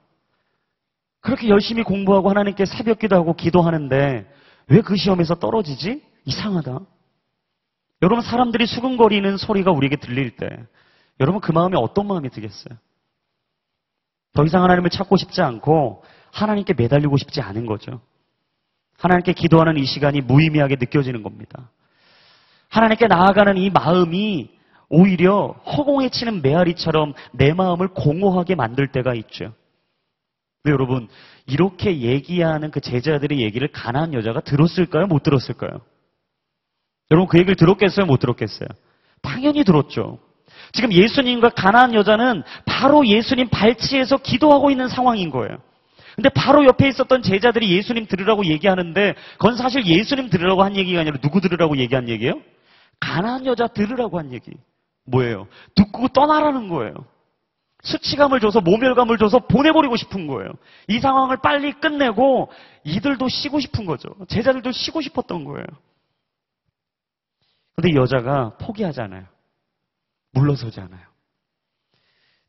[1.21, 4.25] 그렇게 열심히 공부하고 하나님께 새벽 기도 하고 기도하는데
[4.69, 6.03] 왜 그 시험에서 떨어지지?
[6.25, 6.79] 이상하다.
[8.01, 10.47] 여러분 사람들이 수근거리는 소리가 우리에게 들릴 때
[11.19, 12.77] 여러분 그 마음에 어떤 마음이 들겠어요?
[14.33, 18.01] 더 이상 하나님을 찾고 싶지 않고 하나님께 매달리고 싶지 않은 거죠.
[18.99, 21.71] 하나님께 기도하는 이 시간이 무의미하게 느껴지는 겁니다.
[22.69, 24.56] 하나님께 나아가는 이 마음이
[24.89, 29.53] 오히려 허공에 치는 메아리처럼 내 마음을 공허하게 만들 때가 있죠.
[30.63, 31.07] 근데 여러분,
[31.45, 35.07] 이렇게 얘기하는 그 제자들의 얘기를 가난한 여자가 들었을까요?
[35.07, 35.81] 못 들었을까요?
[37.11, 38.05] 여러분 그 얘기를 들었겠어요?
[38.05, 38.67] 못 들었겠어요?
[39.21, 40.19] 당연히 들었죠.
[40.73, 45.57] 지금 예수님과 가난한 여자는 바로 예수님 발치에서 기도하고 있는 상황인 거예요.
[46.15, 51.17] 근데 바로 옆에 있었던 제자들이 예수님 들으라고 얘기하는데 그건 사실 예수님 들으라고 한 얘기가 아니라
[51.21, 52.41] 누구 들으라고 얘기한 얘기예요?
[52.99, 54.51] 가난한 여자 들으라고 한 얘기.
[55.07, 55.47] 뭐예요?
[55.75, 56.93] 듣고 떠나라는 거예요.
[57.83, 60.51] 수치감을 줘서 모멸감을 줘서 보내버리고 싶은 거예요.
[60.87, 62.51] 이 상황을 빨리 끝내고
[62.83, 64.09] 이들도 쉬고 싶은 거죠.
[64.27, 65.65] 제자들도 쉬고 싶었던 거예요.
[67.75, 69.25] 근데 여자가 포기하지 않아요.
[70.33, 71.01] 물러서지 않아요.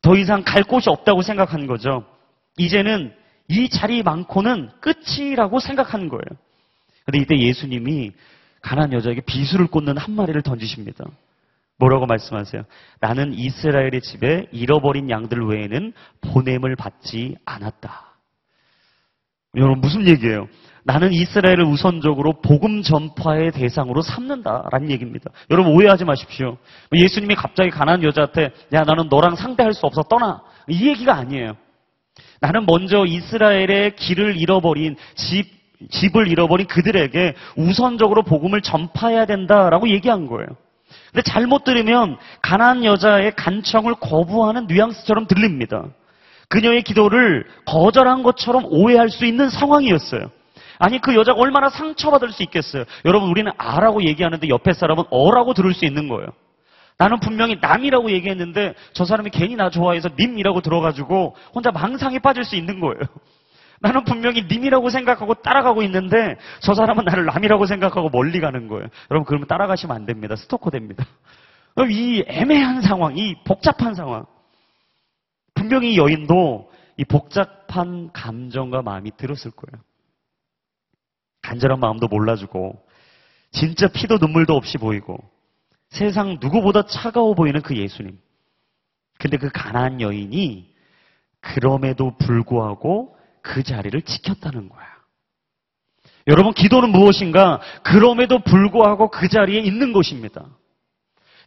[0.01, 2.05] 더 이상 갈 곳이 없다고 생각한 거죠.
[2.57, 3.15] 이제는
[3.47, 6.23] 이 자리 많고는 끝이라고 생각하는 거예요.
[7.05, 8.11] 근데 이때 예수님이
[8.61, 11.05] 가난 여자에게 비수를 꽂는 한 마리를 던지십니다.
[11.79, 12.63] 뭐라고 말씀하세요?
[12.99, 18.05] 나는 이스라엘의 집에 잃어버린 양들 외에는 보냄을 받지 않았다.
[19.55, 20.47] 여러분 무슨 얘기예요?
[20.83, 25.31] 나는 이스라엘을 우선적으로 복음 전파의 대상으로 삼는다라는 얘기입니다.
[25.49, 26.57] 여러분 오해하지 마십시오.
[26.93, 31.55] 예수님이 갑자기 가난한 여자한테 야 나는 너랑 상대할 수 없어 떠나 이 얘기가 아니에요.
[32.41, 35.59] 나는 먼저 이스라엘의 길을 잃어버린 집
[35.91, 40.47] 집을 잃어버린 그들에게 우선적으로 복음을 전파해야 된다라고 얘기한 거예요.
[41.11, 45.85] 근데 잘못 들으면 가난 여자의 간청을 거부하는 뉘앙스처럼 들립니다.
[46.49, 50.31] 그녀의 기도를 거절한 것처럼 오해할 수 있는 상황이었어요.
[50.79, 52.85] 아니 그 여자가 얼마나 상처받을 수 있겠어요.
[53.05, 56.27] 여러분 우리는 아라고 얘기하는데 옆에 사람은 어라고 들을 수 있는 거예요.
[56.97, 62.55] 나는 분명히 남이라고 얘기했는데 저 사람이 괜히 나 좋아해서 님이라고 들어가지고 혼자 망상에 빠질 수
[62.55, 62.99] 있는 거예요.
[63.81, 68.87] 나는 분명히 님이라고 생각하고 따라가고 있는데 저 사람은 나를 남이라고 생각하고 멀리 가는 거예요.
[69.09, 70.35] 여러분 그러면 따라가시면 안 됩니다.
[70.35, 71.05] 스토커 됩니다.
[71.89, 74.25] 이 애매한 상황, 이 복잡한 상황.
[75.53, 79.81] 분명히 여인도 이 복잡한 감정과 마음이 들었을 거예요.
[81.41, 82.85] 간절한 마음도 몰라주고
[83.51, 85.17] 진짜 피도 눈물도 없이 보이고
[85.89, 88.19] 세상 누구보다 차가워 보이는 그 예수님.
[89.17, 90.73] 근데 그 가난한 여인이
[91.41, 94.87] 그럼에도 불구하고 그 자리를 지켰다는 거야.
[96.27, 97.59] 여러분, 기도는 무엇인가?
[97.83, 100.45] 그럼에도 불구하고 그 자리에 있는 것입니다.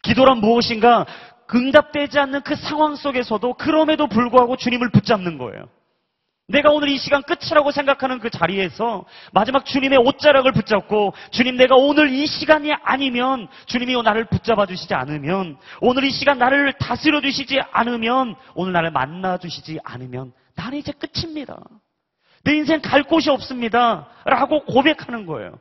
[0.03, 1.07] 기도란 무엇인가?
[1.55, 5.69] 응답되지 않는 그 상황 속에서도 그럼에도 불구하고 주님을 붙잡는 거예요.
[6.49, 12.13] 내가 오늘 이 시간 끝이라고 생각하는 그 자리에서 마지막 주님의 옷자락을 붙잡고 주님 내가 오늘
[12.13, 18.35] 이 시간이 아니면 주님이 나를 붙잡아 주시지 않으면 오늘 이 시간 나를 다스려 주시지 않으면
[18.55, 21.59] 오늘 나를 만나 주시지 않으면 나는 이제 끝입니다.
[22.45, 24.09] 내 인생 갈 곳이 없습니다.
[24.25, 25.59] 라고 고백하는 거예요.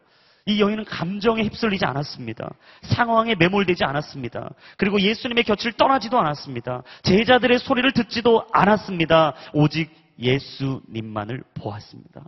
[0.47, 2.49] 이 여인은 감정에 휩쓸리지 않았습니다.
[2.81, 4.49] 상황에 매몰되지 않았습니다.
[4.77, 6.81] 그리고 예수님의 곁을 떠나지도 않았습니다.
[7.03, 9.33] 제자들의 소리를 듣지도 않았습니다.
[9.53, 12.21] 오직 예수님만을 보았습니다.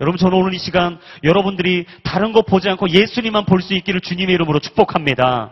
[0.00, 4.34] 여러분, 저는 오늘 이 시간 여러분들이 다른 거 보지 않고 예수님만 볼 수 있기를 주님의
[4.34, 5.50] 이름으로 축복합니다.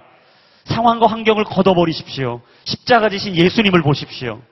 [0.67, 2.43] 상황과 환경을 걷어버리십시오.
[2.65, 4.43] 십자가 지신 예수님을 보십시오.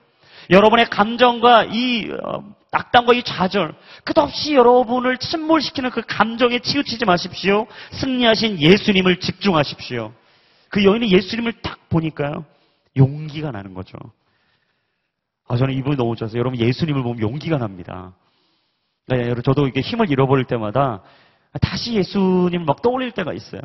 [0.49, 7.67] 여러분의 감정과 이 어, 낙담과 이 좌절, 끝없이 여러분을 침몰시키는 그 감정에 치우치지 마십시오.
[7.91, 10.11] 승리하신 예수님을 집중하십시오.
[10.69, 12.45] 그 여인은 예수님을 딱 보니까요.
[12.97, 13.97] 용기가 나는 거죠.
[15.47, 18.13] 아, 저는 이분이 너무 좋아서 여러분 예수님을 보면 용기가 납니다.
[19.07, 21.01] 네, 여러분 저도 이게 힘을 잃어버릴 때마다
[21.61, 23.61] 다시 예수님을 막 떠올릴 때가 있어요.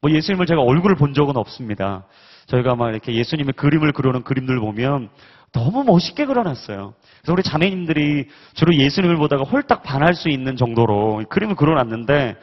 [0.00, 2.06] 뭐 예수님을 제가 얼굴을 본 적은 없습니다.
[2.46, 5.10] 저희가 막 이렇게 예수님의 그림을 그려놓은 그림들 보면
[5.52, 6.94] 너무 멋있게 그려놨어요.
[7.20, 12.36] 그래서 우리 자매님들이 주로 예수님을 보다가 홀딱 반할 수 있는 정도로 그림을 그려놨는데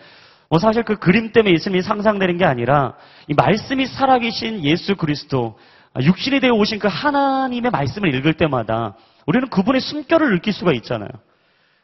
[0.50, 2.96] 뭐 사실 그 그림 때문에 예수님이 상상되는 게 아니라
[3.28, 5.58] 이 말씀이 살아계신 예수 그리스도
[5.94, 11.10] 아, 육신이 되어 오신 그 하나님의 말씀을 읽을 때마다 우리는 그분의 숨결을 느낄 수가 있잖아요.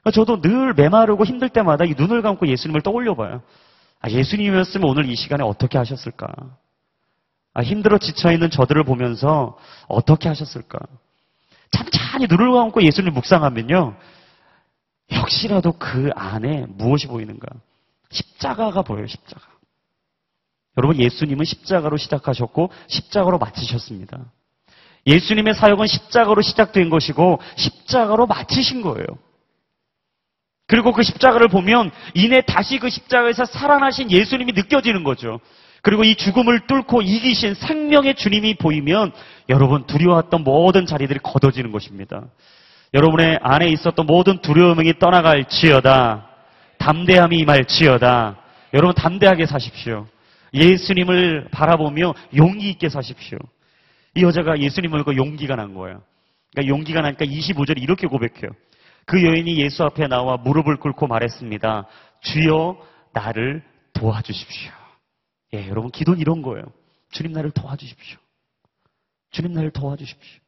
[0.01, 3.41] 그러니까 저도 늘 메마르고 힘들 때마다 이 눈을 감고 예수님을 떠올려 봐요.
[4.01, 6.27] 아, 예수님이었으면 오늘 이 시간에 어떻게 하셨을까?
[7.53, 9.57] 아, 힘들어 지쳐있는 저들을 보면서
[9.87, 10.79] 어떻게 하셨을까?
[11.73, 13.95] 찬찬히 눈을 감고 예수님을 묵상하면요.
[15.11, 17.47] 역시라도 그 안에 무엇이 보이는가?
[18.11, 19.41] 십자가가 보여요, 십자가.
[20.77, 24.19] 여러분, 예수님은 십자가로 시작하셨고, 십자가로 마치셨습니다.
[25.05, 29.05] 예수님의 사역은 십자가로 시작된 것이고, 십자가로 마치신 거예요.
[30.67, 35.39] 그리고 그 십자가를 보면, 이내 다시 그 십자가에서 살아나신 예수님이 느껴지는 거죠.
[35.83, 39.11] 그리고 이 죽음을 뚫고 이기신 생명의 주님이 보이면,
[39.49, 42.23] 여러분, 두려웠던 모든 자리들이 걷어지는 것입니다.
[42.93, 46.29] 여러분의 안에 있었던 모든 두려움이 떠나갈지어다.
[46.77, 48.37] 담대함이 임할지어다.
[48.73, 50.07] 여러분 담대하게 사십시오.
[50.53, 53.37] 예수님을 바라보며 용기 있게 사십시오.
[54.15, 56.01] 이 여자가 예수님을 보고 용기가 난 거예요.
[56.51, 58.51] 그러니까 용기가 나니까 25절에 이렇게 고백해요.
[59.05, 61.87] 그 여인이 예수 앞에 나와 무릎을 꿇고 말했습니다.
[62.21, 62.77] 주여
[63.13, 64.82] 나를 도와주십시오.
[65.53, 66.63] 예, 여러분 기도는 이런 거예요.
[67.11, 68.17] 주님 나를 도와주십시오.
[69.31, 70.41] 주님 나를 도와주십시오.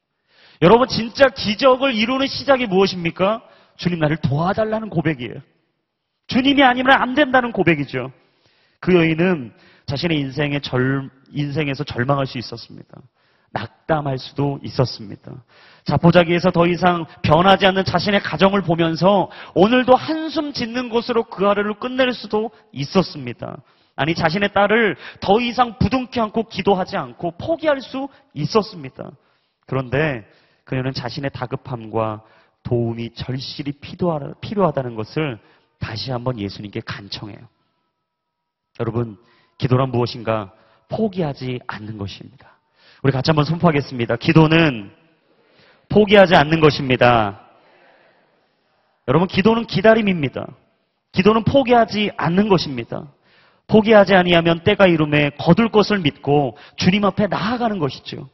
[0.62, 3.44] 여러분 진짜 기적을 이루는 시작이 무엇입니까?
[3.78, 5.36] 주님 나를 도와달라는 고백이에요.
[6.28, 8.12] 주님이 아니면 안 된다는 고백이죠.
[8.80, 9.54] 그 여인은
[9.86, 13.02] 자신의 인생의 절, 인생에서 절망할 수 있었습니다.
[13.52, 15.32] 낙담할 수도 있었습니다.
[15.86, 22.12] 자포자기에서 더 이상 변하지 않는 자신의 가정을 보면서 오늘도 한숨 짓는 것으로 그 하루를 끝낼
[22.14, 23.62] 수도 있었습니다.
[23.96, 29.12] 아니 자신의 딸을 더 이상 부둥켜 안고 기도하지 않고 포기할 수 있었습니다.
[29.66, 30.26] 그런데
[30.66, 32.24] 그녀는 자신의 다급함과
[32.64, 33.74] 도움이 절실히
[34.42, 35.40] 필요하다는 것을
[35.80, 37.38] 다시 한번 예수님께 간청해요.
[38.80, 39.18] 여러분,
[39.58, 40.52] 기도란 무엇인가?
[40.90, 42.58] 포기하지 않는 것입니다.
[43.04, 44.18] 우리 같이 한번 선포하겠습니다.
[44.18, 44.92] 기도는
[45.90, 47.42] 포기하지 않는 것입니다.
[49.08, 50.48] 여러분, 기도는 기다림입니다.
[51.12, 53.08] 기도는 포기하지 않는 것입니다.
[53.68, 58.30] 포기하지 아니하면 때가 이름에 거둘 것을 믿고 주님 앞에 나아가는 것이죠.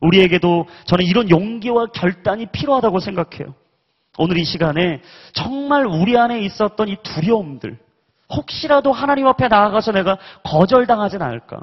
[0.00, 3.54] 우리에게도 저는 이런 용기와 결단이 필요하다고 생각해요.
[4.18, 5.00] 오늘 이 시간에
[5.32, 7.78] 정말 우리 안에 있었던 이 두려움들,
[8.30, 11.60] 혹시라도 하나님 앞에 나아가서 내가 거절당하진 않을까?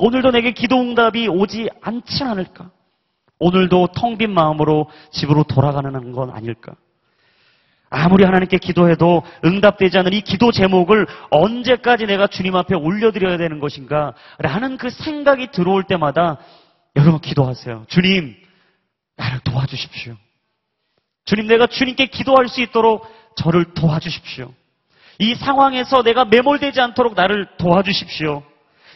[0.00, 2.70] 오늘도 내게 기도 응답이 오지 않지 않을까?
[3.38, 6.74] 오늘도 텅 빈 마음으로 집으로 돌아가는 건 아닐까?
[7.94, 14.14] 아무리 하나님께 기도해도 응답되지 않은 이 기도 제목을 언제까지 내가 주님 앞에 올려드려야 되는 것인가?
[14.38, 16.38] 라는 그 생각이 들어올 때마다
[16.96, 17.86] 여러분 기도하세요.
[17.88, 18.34] 주님,
[19.16, 20.16] 나를 도와주십시오.
[21.24, 24.52] 주님, 내가 주님께 기도할 수 있도록 저를 도와주십시오.
[25.20, 28.42] 이 상황에서 내가 매몰되지 않도록 나를 도와주십시오.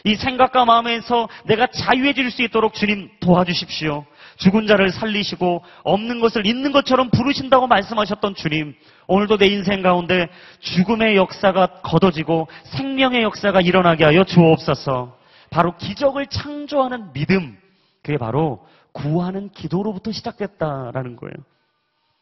[0.05, 4.05] 이 생각과 마음에서 내가 자유해질 수 있도록 주님 도와주십시오.
[4.39, 8.73] 죽은 자를 살리시고 없는 것을 있는 것처럼 부르신다고 말씀하셨던 주님.
[9.07, 10.29] 오늘도 내 인생 가운데
[10.61, 15.17] 죽음의 역사가 걷어지고 생명의 역사가 일어나게 하여 주옵소서.
[15.49, 17.57] 바로 기적을 창조하는 믿음.
[18.01, 21.33] 그게 바로 구하는 기도로부터 시작됐다라는 거예요.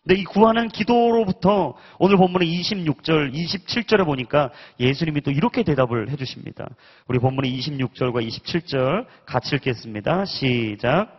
[0.04, 6.68] 근데 이 구하는 기도로부터 오늘 본문의 26절, 27절에 보니까 예수님이 또 이렇게 대답을 해주십니다.
[7.08, 10.26] 우리 본문의 26절과 27절 같이 읽겠습니다.
[10.26, 11.17] 시작.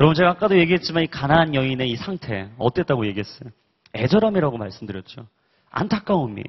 [0.00, 3.50] 여러분 제가 아까도 얘기했지만 이 가나안 여인의 이 상태 어땠다고 얘기했어요?
[3.94, 5.26] 애절함이라고 말씀드렸죠.
[5.70, 6.44] 안타까움이에요.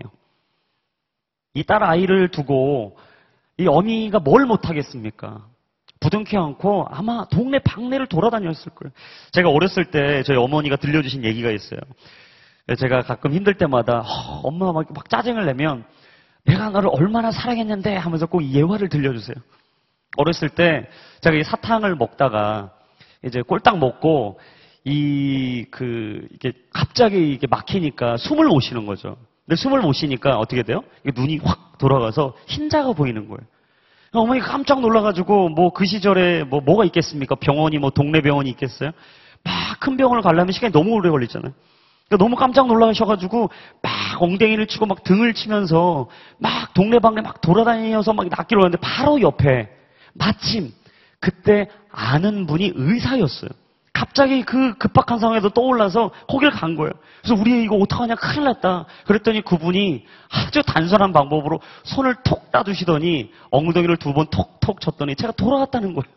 [1.54, 2.98] 이 딸 아이를 두고
[3.58, 5.46] 이 어미가 뭘 못하겠습니까?
[6.02, 8.92] 부둥켜 안고 아마 동네 방네를 돌아다녔을 거예요.
[9.32, 11.80] 제가 어렸을 때 저희 어머니가 들려주신 얘기가 있어요.
[12.78, 15.86] 제가 가끔 힘들 때마다 어, 엄마 막, 막 짜증을 내면
[16.44, 19.36] 내가 너를 얼마나 사랑했는데 하면서 꼭 예화를 들려주세요.
[20.18, 20.90] 어렸을 때
[21.22, 22.74] 제가 이 사탕을 먹다가
[23.26, 24.40] 이제 꼴딱 먹고
[24.84, 29.18] 이, 그, 이게 갑자기 이게 막히니까 숨을 못 쉬는 거죠.
[29.46, 30.84] 근데 숨을 못 쉬니까 어떻게 돼요?
[31.16, 33.42] 눈이 확 돌아가서 흰자가 보이는 거예요.
[34.14, 37.36] 어머니 깜짝 놀라가지고 뭐 그 시절에 뭐 뭐가 있겠습니까?
[37.36, 38.92] 병원이 뭐 동네 병원이 있겠어요?
[39.44, 41.52] 막 큰 병원을 가려면 시간이 너무 오래 걸리잖아요.
[42.08, 43.50] 그러니까 너무 깜짝 놀라셔가지고
[43.82, 46.08] 막 엉덩이를 치고 막 등을 치면서
[46.38, 49.70] 막 동네방네 막 돌아다니면서 막 낫기로 하는데 바로 옆에
[50.14, 50.72] 마침
[51.20, 53.50] 그때 아는 분이 의사였어요.
[53.94, 56.92] 갑자기 그 급박한 상황에도 떠올라서 거길 간 거예요.
[57.22, 58.86] 그래서 우리 이거 어떡하냐 큰일 났다.
[59.06, 65.94] 그랬더니 그분이 아주 단순한 방법으로 손을 톡 따주시더니 엉덩이를 두 번 톡톡 쳤더니 제가 돌아갔다는
[65.94, 66.14] 거예요.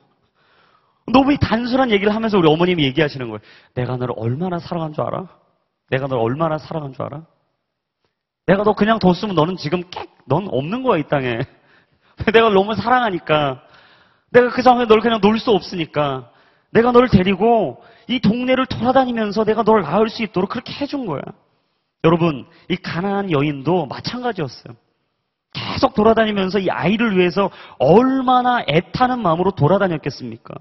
[1.13, 3.39] 너무 단순한 얘기를 하면서 우리 어머님이 얘기하시는 거예요.
[3.75, 5.29] 내가 너를 얼마나 사랑한 줄 알아?
[5.91, 7.23] 내가 너를 얼마나 사랑한 줄 알아?
[8.47, 11.39] 내가 너 그냥 뒀으면 너는 지금 깨, 넌 없는 거야, 이 땅에.
[12.33, 13.63] 내가 너무 사랑하니까.
[14.31, 16.31] 내가 그 상황에 널 그냥 놓을 수 없으니까.
[16.71, 21.23] 내가 너를 데리고 이 동네를 돌아다니면서 내가 너를 낳을 수 있도록 그렇게 해준 거야.
[22.05, 24.75] 여러분, 이 가난한 여인도 마찬가지였어요.
[25.53, 30.55] 계속 돌아다니면서 이 아이를 위해서 얼마나 애타는 마음으로 돌아다녔겠습니까?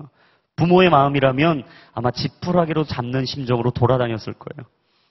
[0.55, 1.63] 부모의 마음이라면
[1.93, 4.67] 아마 지푸라기로 잡는 심정으로 돌아다녔을 거예요.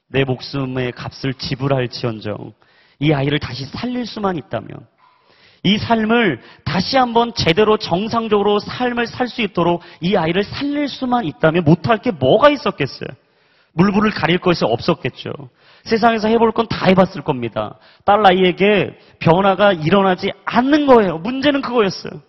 [0.08, 2.52] 내 목숨의 값을 지불할 지언정
[2.98, 4.86] 이 아이를 다시 살릴 수만 있다면
[5.66, 11.64] 이 삶을 다시 한번 제대로 정상적으로 삶을 살 수 있도록 이 아이를 살릴 수만 있다면
[11.64, 13.08] 못할 게 뭐가 있었겠어요?
[13.72, 15.32] 물불을 가릴 것이 없었겠죠.
[15.82, 17.78] 세상에서 해볼 건 다 해봤을 겁니다.
[18.04, 21.18] 딸 아이에게 변화가 일어나지 않는 거예요.
[21.18, 22.22] 문제는 그거였어요.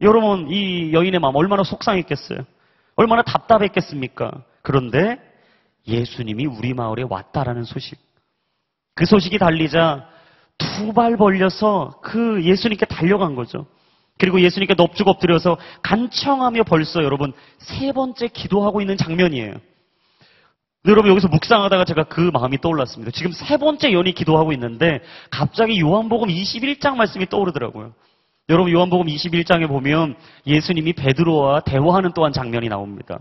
[0.00, 2.40] 여러분, 이 여인의 마음 얼마나 속상했겠어요?
[2.96, 4.32] 얼마나 답답했겠습니까?
[4.62, 5.18] 그런데
[5.86, 7.98] 예수님이 우리 마을에 왔다라는 소식.
[8.96, 10.08] 그 소식이 달리자
[10.58, 13.66] 두 발 벌려서 그 예수님께 달려간 거죠.
[14.18, 19.54] 그리고 예수님께 넙죽 엎드려서 간청하며 벌써 여러분 세 번째 기도하고 있는 장면이에요.
[20.86, 23.10] 여러분 여기서 묵상하다가 제가 그 마음이 떠올랐습니다.
[23.10, 25.00] 지금 세 번째 연이 기도하고 있는데
[25.30, 27.94] 갑자기 요한복음 21장 말씀이 떠오르더라고요.
[28.50, 30.14] 여러분 요한복음 21장에 보면
[30.46, 33.18] 예수님이 베드로와 대화하는 또한 장면이 나옵니다.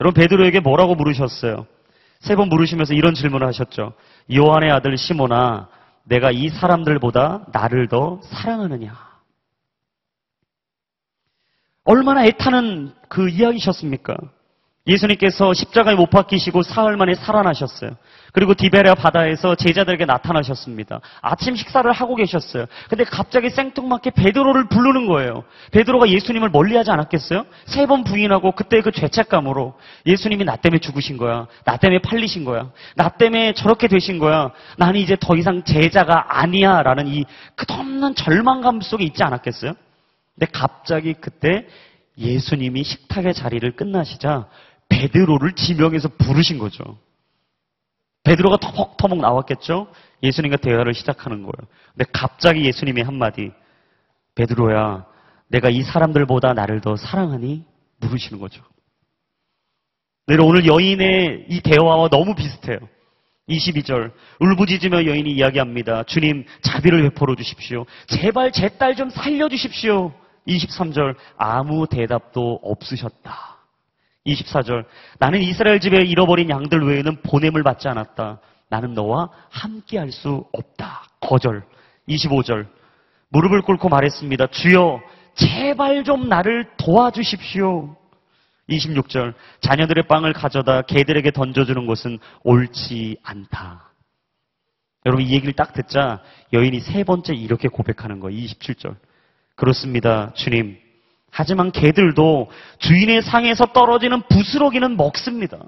[0.00, 1.66] 여러분 베드로에게 뭐라고 물으셨어요?
[2.20, 3.94] 세 번 물으시면서 이런 질문을 하셨죠.
[4.32, 5.68] 요한의 아들 시모나
[6.10, 8.92] 내가 이 사람들보다 나를 더 사랑하느냐.
[11.84, 14.16] 얼마나 애타는 그 이야기셨습니까?
[14.90, 17.92] 예수님께서 십자가에 못 박히시고 사흘 만에 살아나셨어요.
[18.32, 21.00] 그리고 디베레아 바다에서 제자들에게 나타나셨습니다.
[21.20, 22.66] 아침 식사를 하고 계셨어요.
[22.88, 25.44] 근데 갑자기 생뚱맞게 베드로를 부르는 거예요.
[25.72, 27.44] 베드로가 예수님을 멀리하지 않았겠어요?
[27.66, 29.74] 세 번 부인하고 그때 그 죄책감으로
[30.06, 31.46] 예수님이 나 때문에 죽으신 거야.
[31.64, 32.70] 나 때문에 팔리신 거야.
[32.94, 34.50] 나 때문에 저렇게 되신 거야.
[34.76, 36.82] 나는 이제 더 이상 제자가 아니야.
[36.82, 37.24] 라는 이
[37.56, 39.72] 끝없는 절망감 속에 있지 않았겠어요?
[40.38, 41.66] 근데 갑자기 그때
[42.16, 44.46] 예수님이 식탁의 자리를 끝나시자
[45.00, 46.98] 베드로를 지명해서 부르신 거죠.
[48.24, 49.90] 베드로가 터벅터벅 나왔겠죠?
[50.22, 51.68] 예수님과 대화를 시작하는 거예요.
[51.94, 53.50] 근데 갑자기 예수님이 한마디,
[54.34, 55.06] 베드로야,
[55.48, 57.64] 내가 이 사람들보다 나를 더 사랑하니?
[58.00, 58.62] 물으시는 거죠.
[60.26, 62.78] 네, 오늘 여인의 이 대화와 너무 비슷해요.
[63.48, 66.04] 22절 울부짖으며 여인이 이야기합니다.
[66.04, 67.84] 주님 자비를 베풀어 주십시오.
[68.06, 70.12] 제발 제 딸 좀 살려 주십시오.
[70.46, 73.59] 23절 아무 대답도 없으셨다.
[74.26, 74.84] 24절
[75.18, 78.40] 나는 이스라엘 집에 잃어버린 양들 외에는 보냄을 받지 않았다.
[78.68, 81.04] 나는 너와 함께 할 수 없다.
[81.20, 81.64] 거절.
[82.08, 82.66] 25절
[83.30, 84.48] 무릎을 꿇고 말했습니다.
[84.48, 85.00] 주여
[85.34, 87.96] 제발 좀 나를 도와주십시오.
[88.68, 89.34] 26절.
[89.60, 93.90] 자녀들의 빵을 가져다 개들에게 던져주는 것은 옳지 않다.
[95.06, 98.38] 여러분 이 얘기를 딱 듣자 여인이 세 번째 이렇게 고백하는 거예요.
[98.38, 98.96] 27절.
[99.56, 100.32] 그렇습니다.
[100.34, 100.78] 주님.
[101.30, 105.58] 하지만 개들도 주인의 상에서 떨어지는 부스러기는 먹습니다.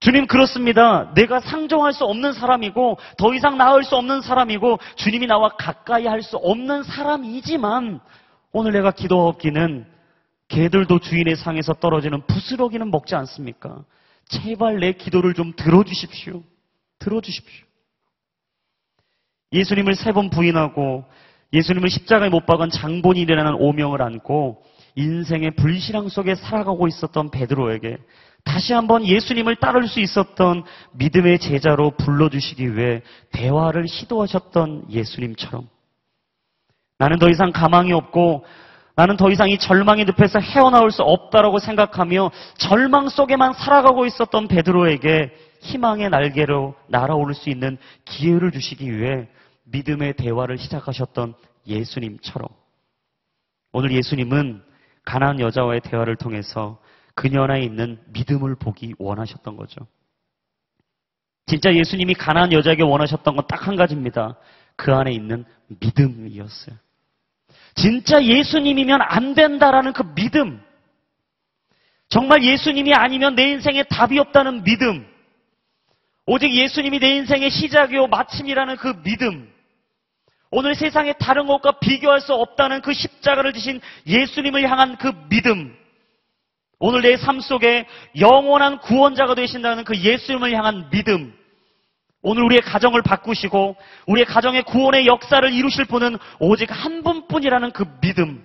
[0.00, 1.12] 주님 그렇습니다.
[1.14, 6.22] 내가 상종할 수 없는 사람이고 더 이상 나을 수 없는 사람이고 주님이 나와 가까이 할
[6.22, 8.00] 수 없는 사람이지만
[8.52, 9.86] 오늘 내가 기도하기는
[10.48, 13.84] 개들도 주인의 상에서 떨어지는 부스러기는 먹지 않습니까?
[14.28, 16.42] 제발 내 기도를 좀 들어주십시오.
[16.98, 17.66] 들어주십시오.
[19.52, 21.04] 예수님을 세 번 부인하고
[21.52, 24.62] 예수님을 십자가에 못 박은 장본인이라는 오명을 안고
[24.94, 27.96] 인생의 불신앙 속에 살아가고 있었던 베드로에게
[28.44, 35.68] 다시 한번 예수님을 따를 수 있었던 믿음의 제자로 불러주시기 위해 대화를 시도하셨던 예수님처럼.
[36.98, 38.44] 나는 더 이상 가망이 없고
[38.96, 45.32] 나는 더 이상 이 절망의 늪에서 헤어나올 수 없다라고 생각하며 절망 속에만 살아가고 있었던 베드로에게
[45.62, 49.28] 희망의 날개로 날아오를 수 있는 기회를 주시기 위해
[49.70, 51.34] 믿음의 대화를 시작하셨던
[51.66, 52.48] 예수님처럼
[53.72, 54.62] 오늘 예수님은
[55.04, 56.80] 가난안 여자와의 대화를 통해서
[57.14, 59.86] 그녀 안에 있는 믿음을 보기 원하셨던 거죠.
[61.46, 64.36] 진짜 예수님이 가난안 여자에게 원하셨던 건 딱 한 가지입니다.
[64.76, 66.76] 그 안에 있는 믿음이었어요.
[67.74, 70.62] 진짜 예수님이면 안 된다라는 그 믿음.
[72.08, 75.06] 정말 예수님이 아니면 내 인생에 답이 없다는 믿음.
[76.26, 79.49] 오직 예수님이 내 인생의 시작이요 마침이라는 그 믿음.
[80.50, 85.76] 오늘 세상의 다른 것과 비교할 수 없다는 그 십자가를 지신 예수님을 향한 그 믿음.
[86.80, 87.86] 오늘 내 삶 속에
[88.18, 91.34] 영원한 구원자가 되신다는 그 예수님을 향한 믿음.
[92.22, 93.76] 오늘 우리의 가정을 바꾸시고
[94.06, 98.44] 우리의 가정의 구원의 역사를 이루실 분은 오직 한 분뿐이라는 그 믿음.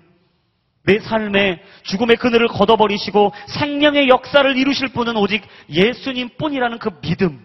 [0.83, 7.41] 내 삶에 죽음의 그늘을 걷어버리시고 생명의 역사를 이루실 분은 오직 예수님 뿐이라는 그 믿음.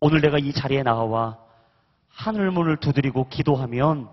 [0.00, 1.38] 오늘 내가 이 자리에 나와
[2.22, 4.08] 하늘문을 두드리고 기도하면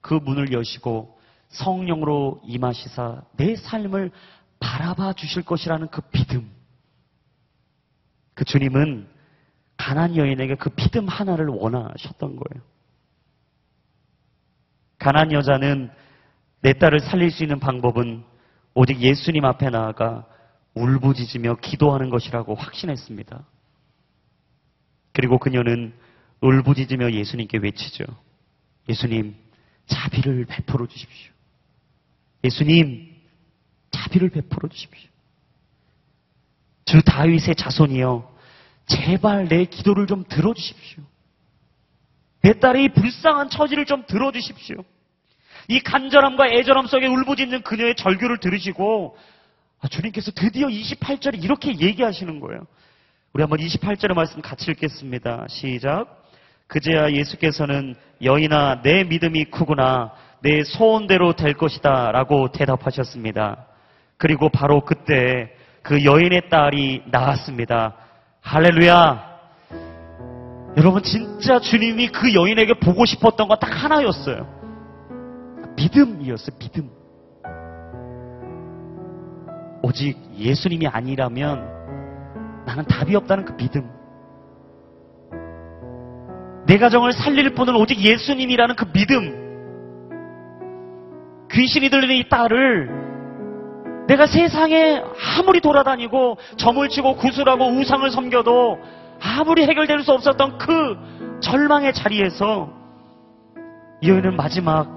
[0.00, 4.10] 그 문을 여시고 성령으로 임하시사 내 삶을
[4.58, 6.50] 바라봐 주실 것이라는 그 믿음.
[8.34, 9.06] 그 주님은
[9.76, 12.64] 가난 여인에게 그 믿음 하나를 원하셨던 거예요.
[14.98, 15.90] 가난 여자는
[16.62, 18.24] 내 딸을 살릴 수 있는 방법은
[18.74, 20.26] 오직 예수님 앞에 나아가
[20.74, 23.44] 울부짖으며 기도하는 것이라고 확신했습니다.
[25.12, 25.92] 그리고 그녀는
[26.42, 28.04] 울부짖으며 예수님께 외치죠.
[28.88, 29.34] 예수님,
[29.86, 31.32] 자비를 베풀어 주십시오.
[32.44, 33.14] 예수님,
[33.90, 35.08] 자비를 베풀어 주십시오.
[36.84, 38.32] 주 다윗의 자손이여,
[38.86, 41.04] 제발 내 기도를 좀 들어주십시오.
[42.42, 44.84] 내 딸의 이 불쌍한 처지를 좀 들어주십시오.
[45.68, 49.16] 이 간절함과 애절함 속에 울부짖는 그녀의 절규를 들으시고
[49.80, 52.66] 아, 주님께서 드디어 28절에 이렇게 얘기하시는 거예요.
[53.32, 55.46] 우리 한번 28절의 말씀 같이 읽겠습니다.
[55.48, 56.21] 시작.
[56.66, 63.66] 그제야 예수께서는 여인아 내 믿음이 크구나 내 소원대로 될 것이다 라고 대답하셨습니다.
[64.16, 65.52] 그리고 바로 그때
[65.82, 67.94] 그 여인의 딸이 나왔습니다.
[68.40, 69.32] 할렐루야.
[70.76, 74.46] 여러분 진짜 주님이 그 여인에게 보고 싶었던 건 딱 하나였어요.
[75.76, 76.56] 믿음이었어요.
[76.58, 76.90] 믿음.
[79.82, 81.68] 오직 예수님이 아니라면
[82.64, 83.90] 나는 답이 없다는 그 믿음.
[86.66, 89.42] 내 가정을 살릴 분은 오직 예수님이라는 그 믿음.
[91.50, 93.02] 귀신이 들리는 이 딸을
[94.08, 95.02] 내가 세상에
[95.38, 98.78] 아무리 돌아다니고 점을 치고 구슬하고 우상을 섬겨도
[99.20, 102.70] 아무리 해결될 수 없었던 그 절망의 자리에서
[104.00, 104.88] 이 여인은 마지막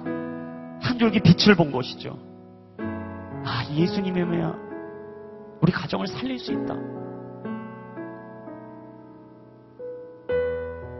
[0.82, 2.18] 한 줄기 빛을 본 것이죠.
[2.80, 4.66] 아, 예수님이면
[5.62, 6.76] 우리 가정을 살릴 수 있다.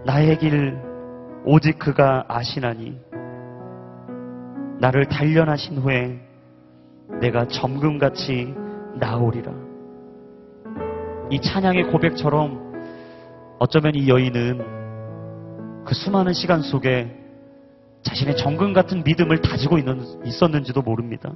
[0.06, 0.80] 나의 길
[1.46, 2.96] 오직 그가 아시나니
[4.80, 6.20] 나를 단련하신 후에
[7.20, 8.54] 내가 점금같이
[9.00, 9.52] 나오리라.
[11.32, 12.74] 이 찬양의 고백처럼
[13.58, 17.10] 어쩌면 이 여인은 그 수많은 시간 속에
[18.04, 21.32] 자신의 정금 같은 믿음을 다지고 있는, 있었는지도 모릅니다.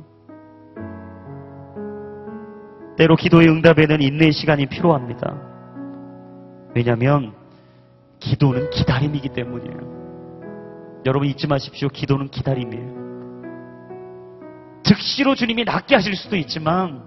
[2.97, 5.41] 때로 기도의 응답에는 인내의 시간이 필요합니다.
[6.75, 7.38] 왜냐하면
[8.29, 11.01] 기도는 기다림이기 때문이에요.
[11.07, 11.89] 여러분 잊지 마십시오.
[11.89, 12.99] 기도는 기다림이에요.
[14.83, 17.01] 즉시로 주님이 낫게 하실 수도 있지만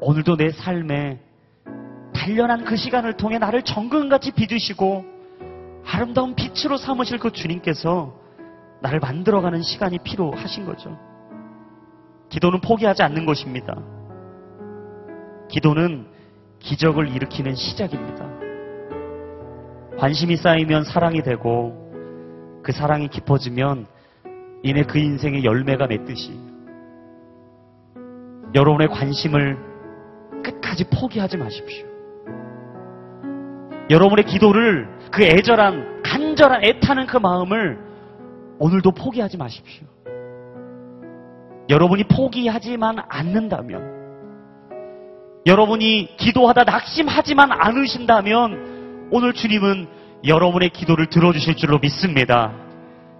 [0.00, 1.20] 오늘도 내 삶에
[2.14, 5.04] 단련한 그 시간을 통해 나를 정금같이 빚으시고
[5.84, 8.14] 아름다운 빛으로 삼으실 그 주님께서
[8.80, 10.98] 나를 만들어가는 시간이 필요하신 거죠.
[12.30, 13.76] 기도는 포기하지 않는 것입니다.
[15.50, 16.06] 기도는
[16.60, 18.31] 기적을 일으키는 시작입니다.
[20.02, 21.78] 관심이 쌓이면 사랑이 되고
[22.64, 23.86] 그 사랑이 깊어지면
[24.64, 26.36] 이내 그 인생의 열매가 맺듯이
[28.52, 29.56] 여러분의 관심을
[30.42, 31.86] 끝까지 포기하지 마십시오.
[33.90, 37.78] 여러분의 기도를 그 애절한 간절한 애타는 그 마음을
[38.58, 39.86] 오늘도 포기하지 마십시오.
[41.70, 44.02] 여러분이 포기하지만 않는다면
[45.46, 48.71] 여러분이 기도하다 낙심하지만 않으신다면
[49.14, 49.88] 오늘 주님은
[50.26, 52.50] 여러분의 기도를 들어주실 줄로 믿습니다.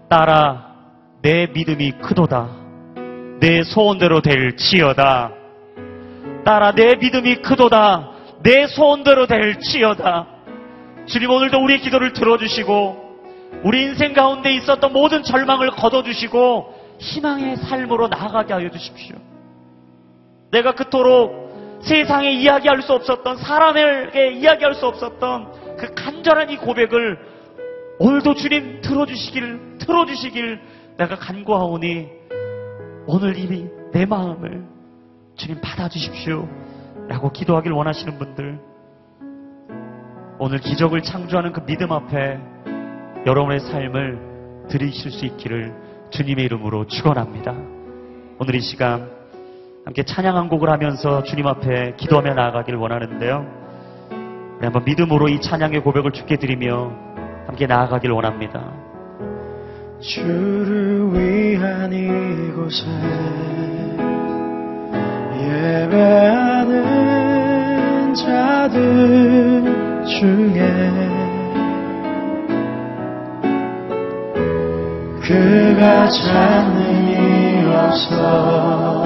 [0.08, 0.74] 따라
[1.20, 2.48] 내 믿음이 크도다.
[3.40, 5.32] 내 소원대로 될 지어다.
[6.46, 8.08] 따라 내 믿음이 크도다.
[8.42, 10.28] 내 소원대로 될 지어다.
[11.04, 13.02] 주님 오늘도 우리의 기도를 들어주시고
[13.62, 19.16] 우리 인생 가운데 있었던 모든 절망을 걷어주시고 희망의 삶으로 나아가게 하여 주십시오.
[20.52, 27.18] 내가 그토록 세상에 이야기할 수 없었던 사람에게 이야기할 수 없었던 그 간절한 이 고백을
[27.98, 30.60] 오늘도 주님 들어주시길 들어주시길
[30.98, 32.08] 내가 간구하오니
[33.06, 34.64] 오늘 이미 내 마음을
[35.36, 36.48] 주님 받아주십시오
[37.08, 38.58] 라고 기도하길 원하시는 분들
[40.38, 42.38] 오늘 기적을 창조하는 그 믿음 앞에
[43.26, 45.72] 여러분의 삶을 드리실 수 있기를
[46.10, 47.54] 주님의 이름으로 축원합니다.
[48.38, 49.08] 오늘 이 시간
[49.84, 53.61] 함께 찬양 한 곡을 하면서 주님 앞에 기도하며 나아가길 원하는데요.
[54.66, 56.92] 한번 믿음으로 이 찬양의 고백을 주께 드리며
[57.46, 58.72] 함께 나아가길 원합니다.
[60.00, 62.86] 주를 위한 이곳에
[65.40, 66.82] 예배하는
[68.14, 70.92] 자들 중에
[75.22, 79.02] 그가 찾는 이 없어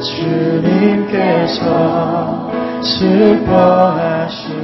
[0.00, 1.66] 주님께서
[2.82, 4.56] 슬퍼하시네.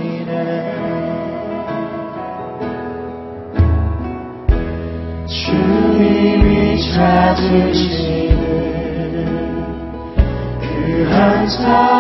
[5.27, 8.37] 주님이 찾으시는
[10.61, 11.92] 그한사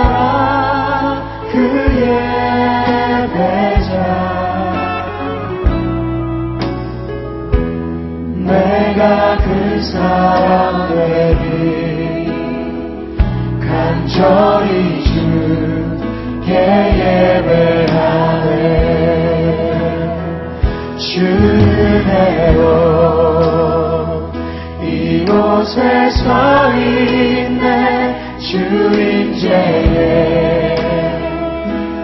[25.63, 28.37] 곳에 서 있네.
[28.41, 30.75] 주인 제에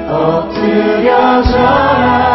[0.08, 2.27] 엎드려 절하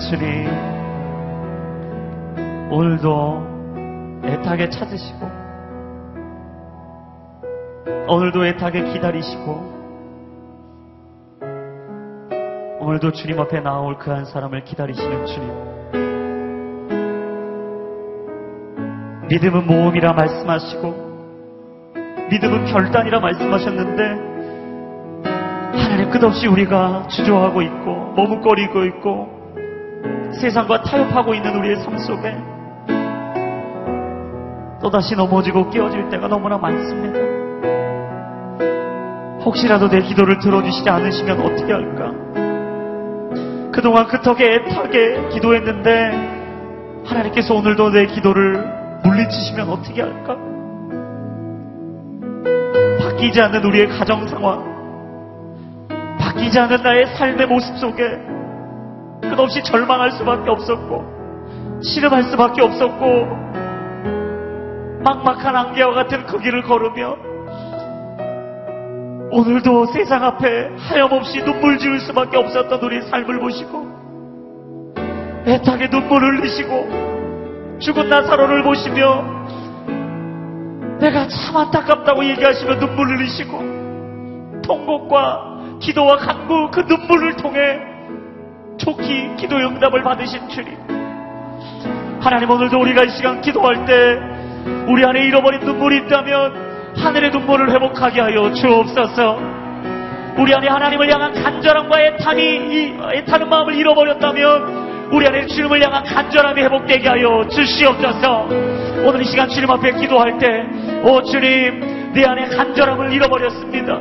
[0.00, 0.48] 주님.
[2.70, 5.28] 오늘도 애타게 찾으시고,
[8.08, 9.70] 오늘도 애타게 기다리시고,
[12.80, 15.70] 오늘도 주님 앞에 나올 그 한 사람을 기다리시는 주님.
[19.28, 21.10] 믿음은 모험이라 말씀하시고,
[22.30, 24.30] 믿음은 결단이라 말씀하셨는데,
[25.78, 29.39] 하나님 끝없이 우리가 주저하고 있고, 머뭇거리고 있고,
[30.32, 32.36] 세상과 타협하고 있는 우리의 삶 속에
[34.80, 37.18] 또다시 넘어지고 깨어질 때가 너무나 많습니다.
[39.44, 42.12] 혹시라도 내 기도를 들어주시지 않으시면 어떻게 할까?
[43.72, 46.40] 그동안 그 턱에 애타게 기도했는데
[47.04, 48.64] 하나님께서 오늘도 내 기도를
[49.04, 50.36] 물리치시면 어떻게 할까?
[53.00, 54.64] 바뀌지 않는 우리의 가정 상황,
[56.18, 58.18] 바뀌지 않는 나의 삶의 모습 속에
[59.22, 63.26] 끝없이 절망할 수밖에 없었고, 실험할 수밖에 없었고,
[65.04, 67.16] 막막한 안개와 같은 그 길을 걸으며,
[69.32, 73.86] 오늘도 세상 앞에 하염없이 눈물 지을 수밖에 없었던 우리의 삶을 보시고,
[75.46, 79.40] 애타게 눈물 흘리시고, 죽은 나사로를 보시며,
[81.00, 87.89] 내가 참 안타깝다고 얘기하시며 눈물 흘리시고 통곡과 기도와 간구 그 눈물을 통해
[88.80, 90.76] 좋기 기도 응답을 받으신 주님.
[92.20, 94.18] 하나님 오늘도 우리가 이 시간 기도할 때
[94.86, 99.38] 우리 안에 잃어버린 눈물이 있다면 하늘의 눈물을 회복하게 하여 주옵소서.
[100.38, 106.62] 우리 안에 하나님을 향한 간절함과 애탄이 이 애타는 마음을 잃어버렸다면 우리 안에 주님을 향한 간절함이
[106.62, 108.48] 회복되게 하여 주시옵소서.
[109.04, 113.98] 오늘 이 시간 주님 앞에 기도할 때 오 주님 내 안에 간절함을 잃어버렸습니다.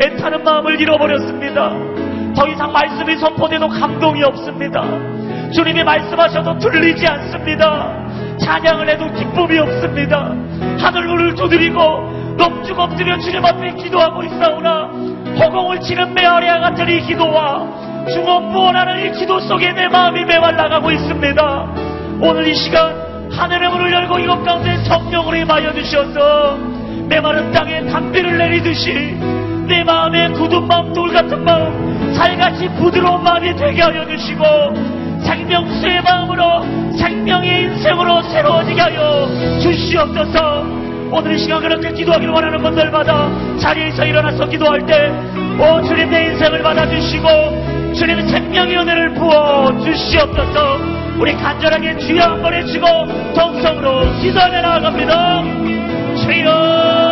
[0.00, 1.72] 애타는 마음을 잃어버렸습니다
[2.34, 4.82] 더 이상 말씀이 선포돼도 감동이 없습니다.
[5.52, 8.02] 주님이 말씀하셔도 들리지 않습니다.
[8.38, 10.32] 찬양을 해도 기쁨이 없습니다.
[10.78, 14.90] 하늘문을 두드리고 넙죽 엎드려 주님 앞에 기도하고 있사오나
[15.38, 17.66] 허공을 치는 메아리와 같은 이 기도와
[18.12, 21.66] 중원부원하는 이 기도 속에 내 마음이 메말라가고 있습니다.
[22.20, 26.56] 오늘 이 시간 하늘의 문을 열고 이것 가운데 성령으로 임하여 주셔서
[27.08, 29.16] 메마른 땅에 담비를 내리듯이
[29.66, 34.44] 내 마음에 굳은 마음 돌같은 마음 살같이 부드러운 마음이 되게 하여 주시고
[35.22, 36.64] 생명수의 마음으로
[36.96, 39.28] 생명의 인생으로 새로워지게 하여
[39.60, 40.82] 주시옵소서.
[41.10, 46.62] 오늘 이 시간 그렇게 기도하기를 원하는 분들마다 자리에서 일어나서 기도할 때 오 주님 내 인생을
[46.62, 50.78] 받아주시고 주님의 생명의 은혜를 부어 주시옵소서.
[51.18, 52.86] 우리 간절하게 주여 한번 해치고
[53.34, 55.42] 동성으로 기도하며 나아갑니다.
[56.16, 57.11] 주여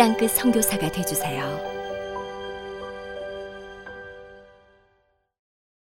[0.00, 1.79] 땅끝 선교사가 되주세요.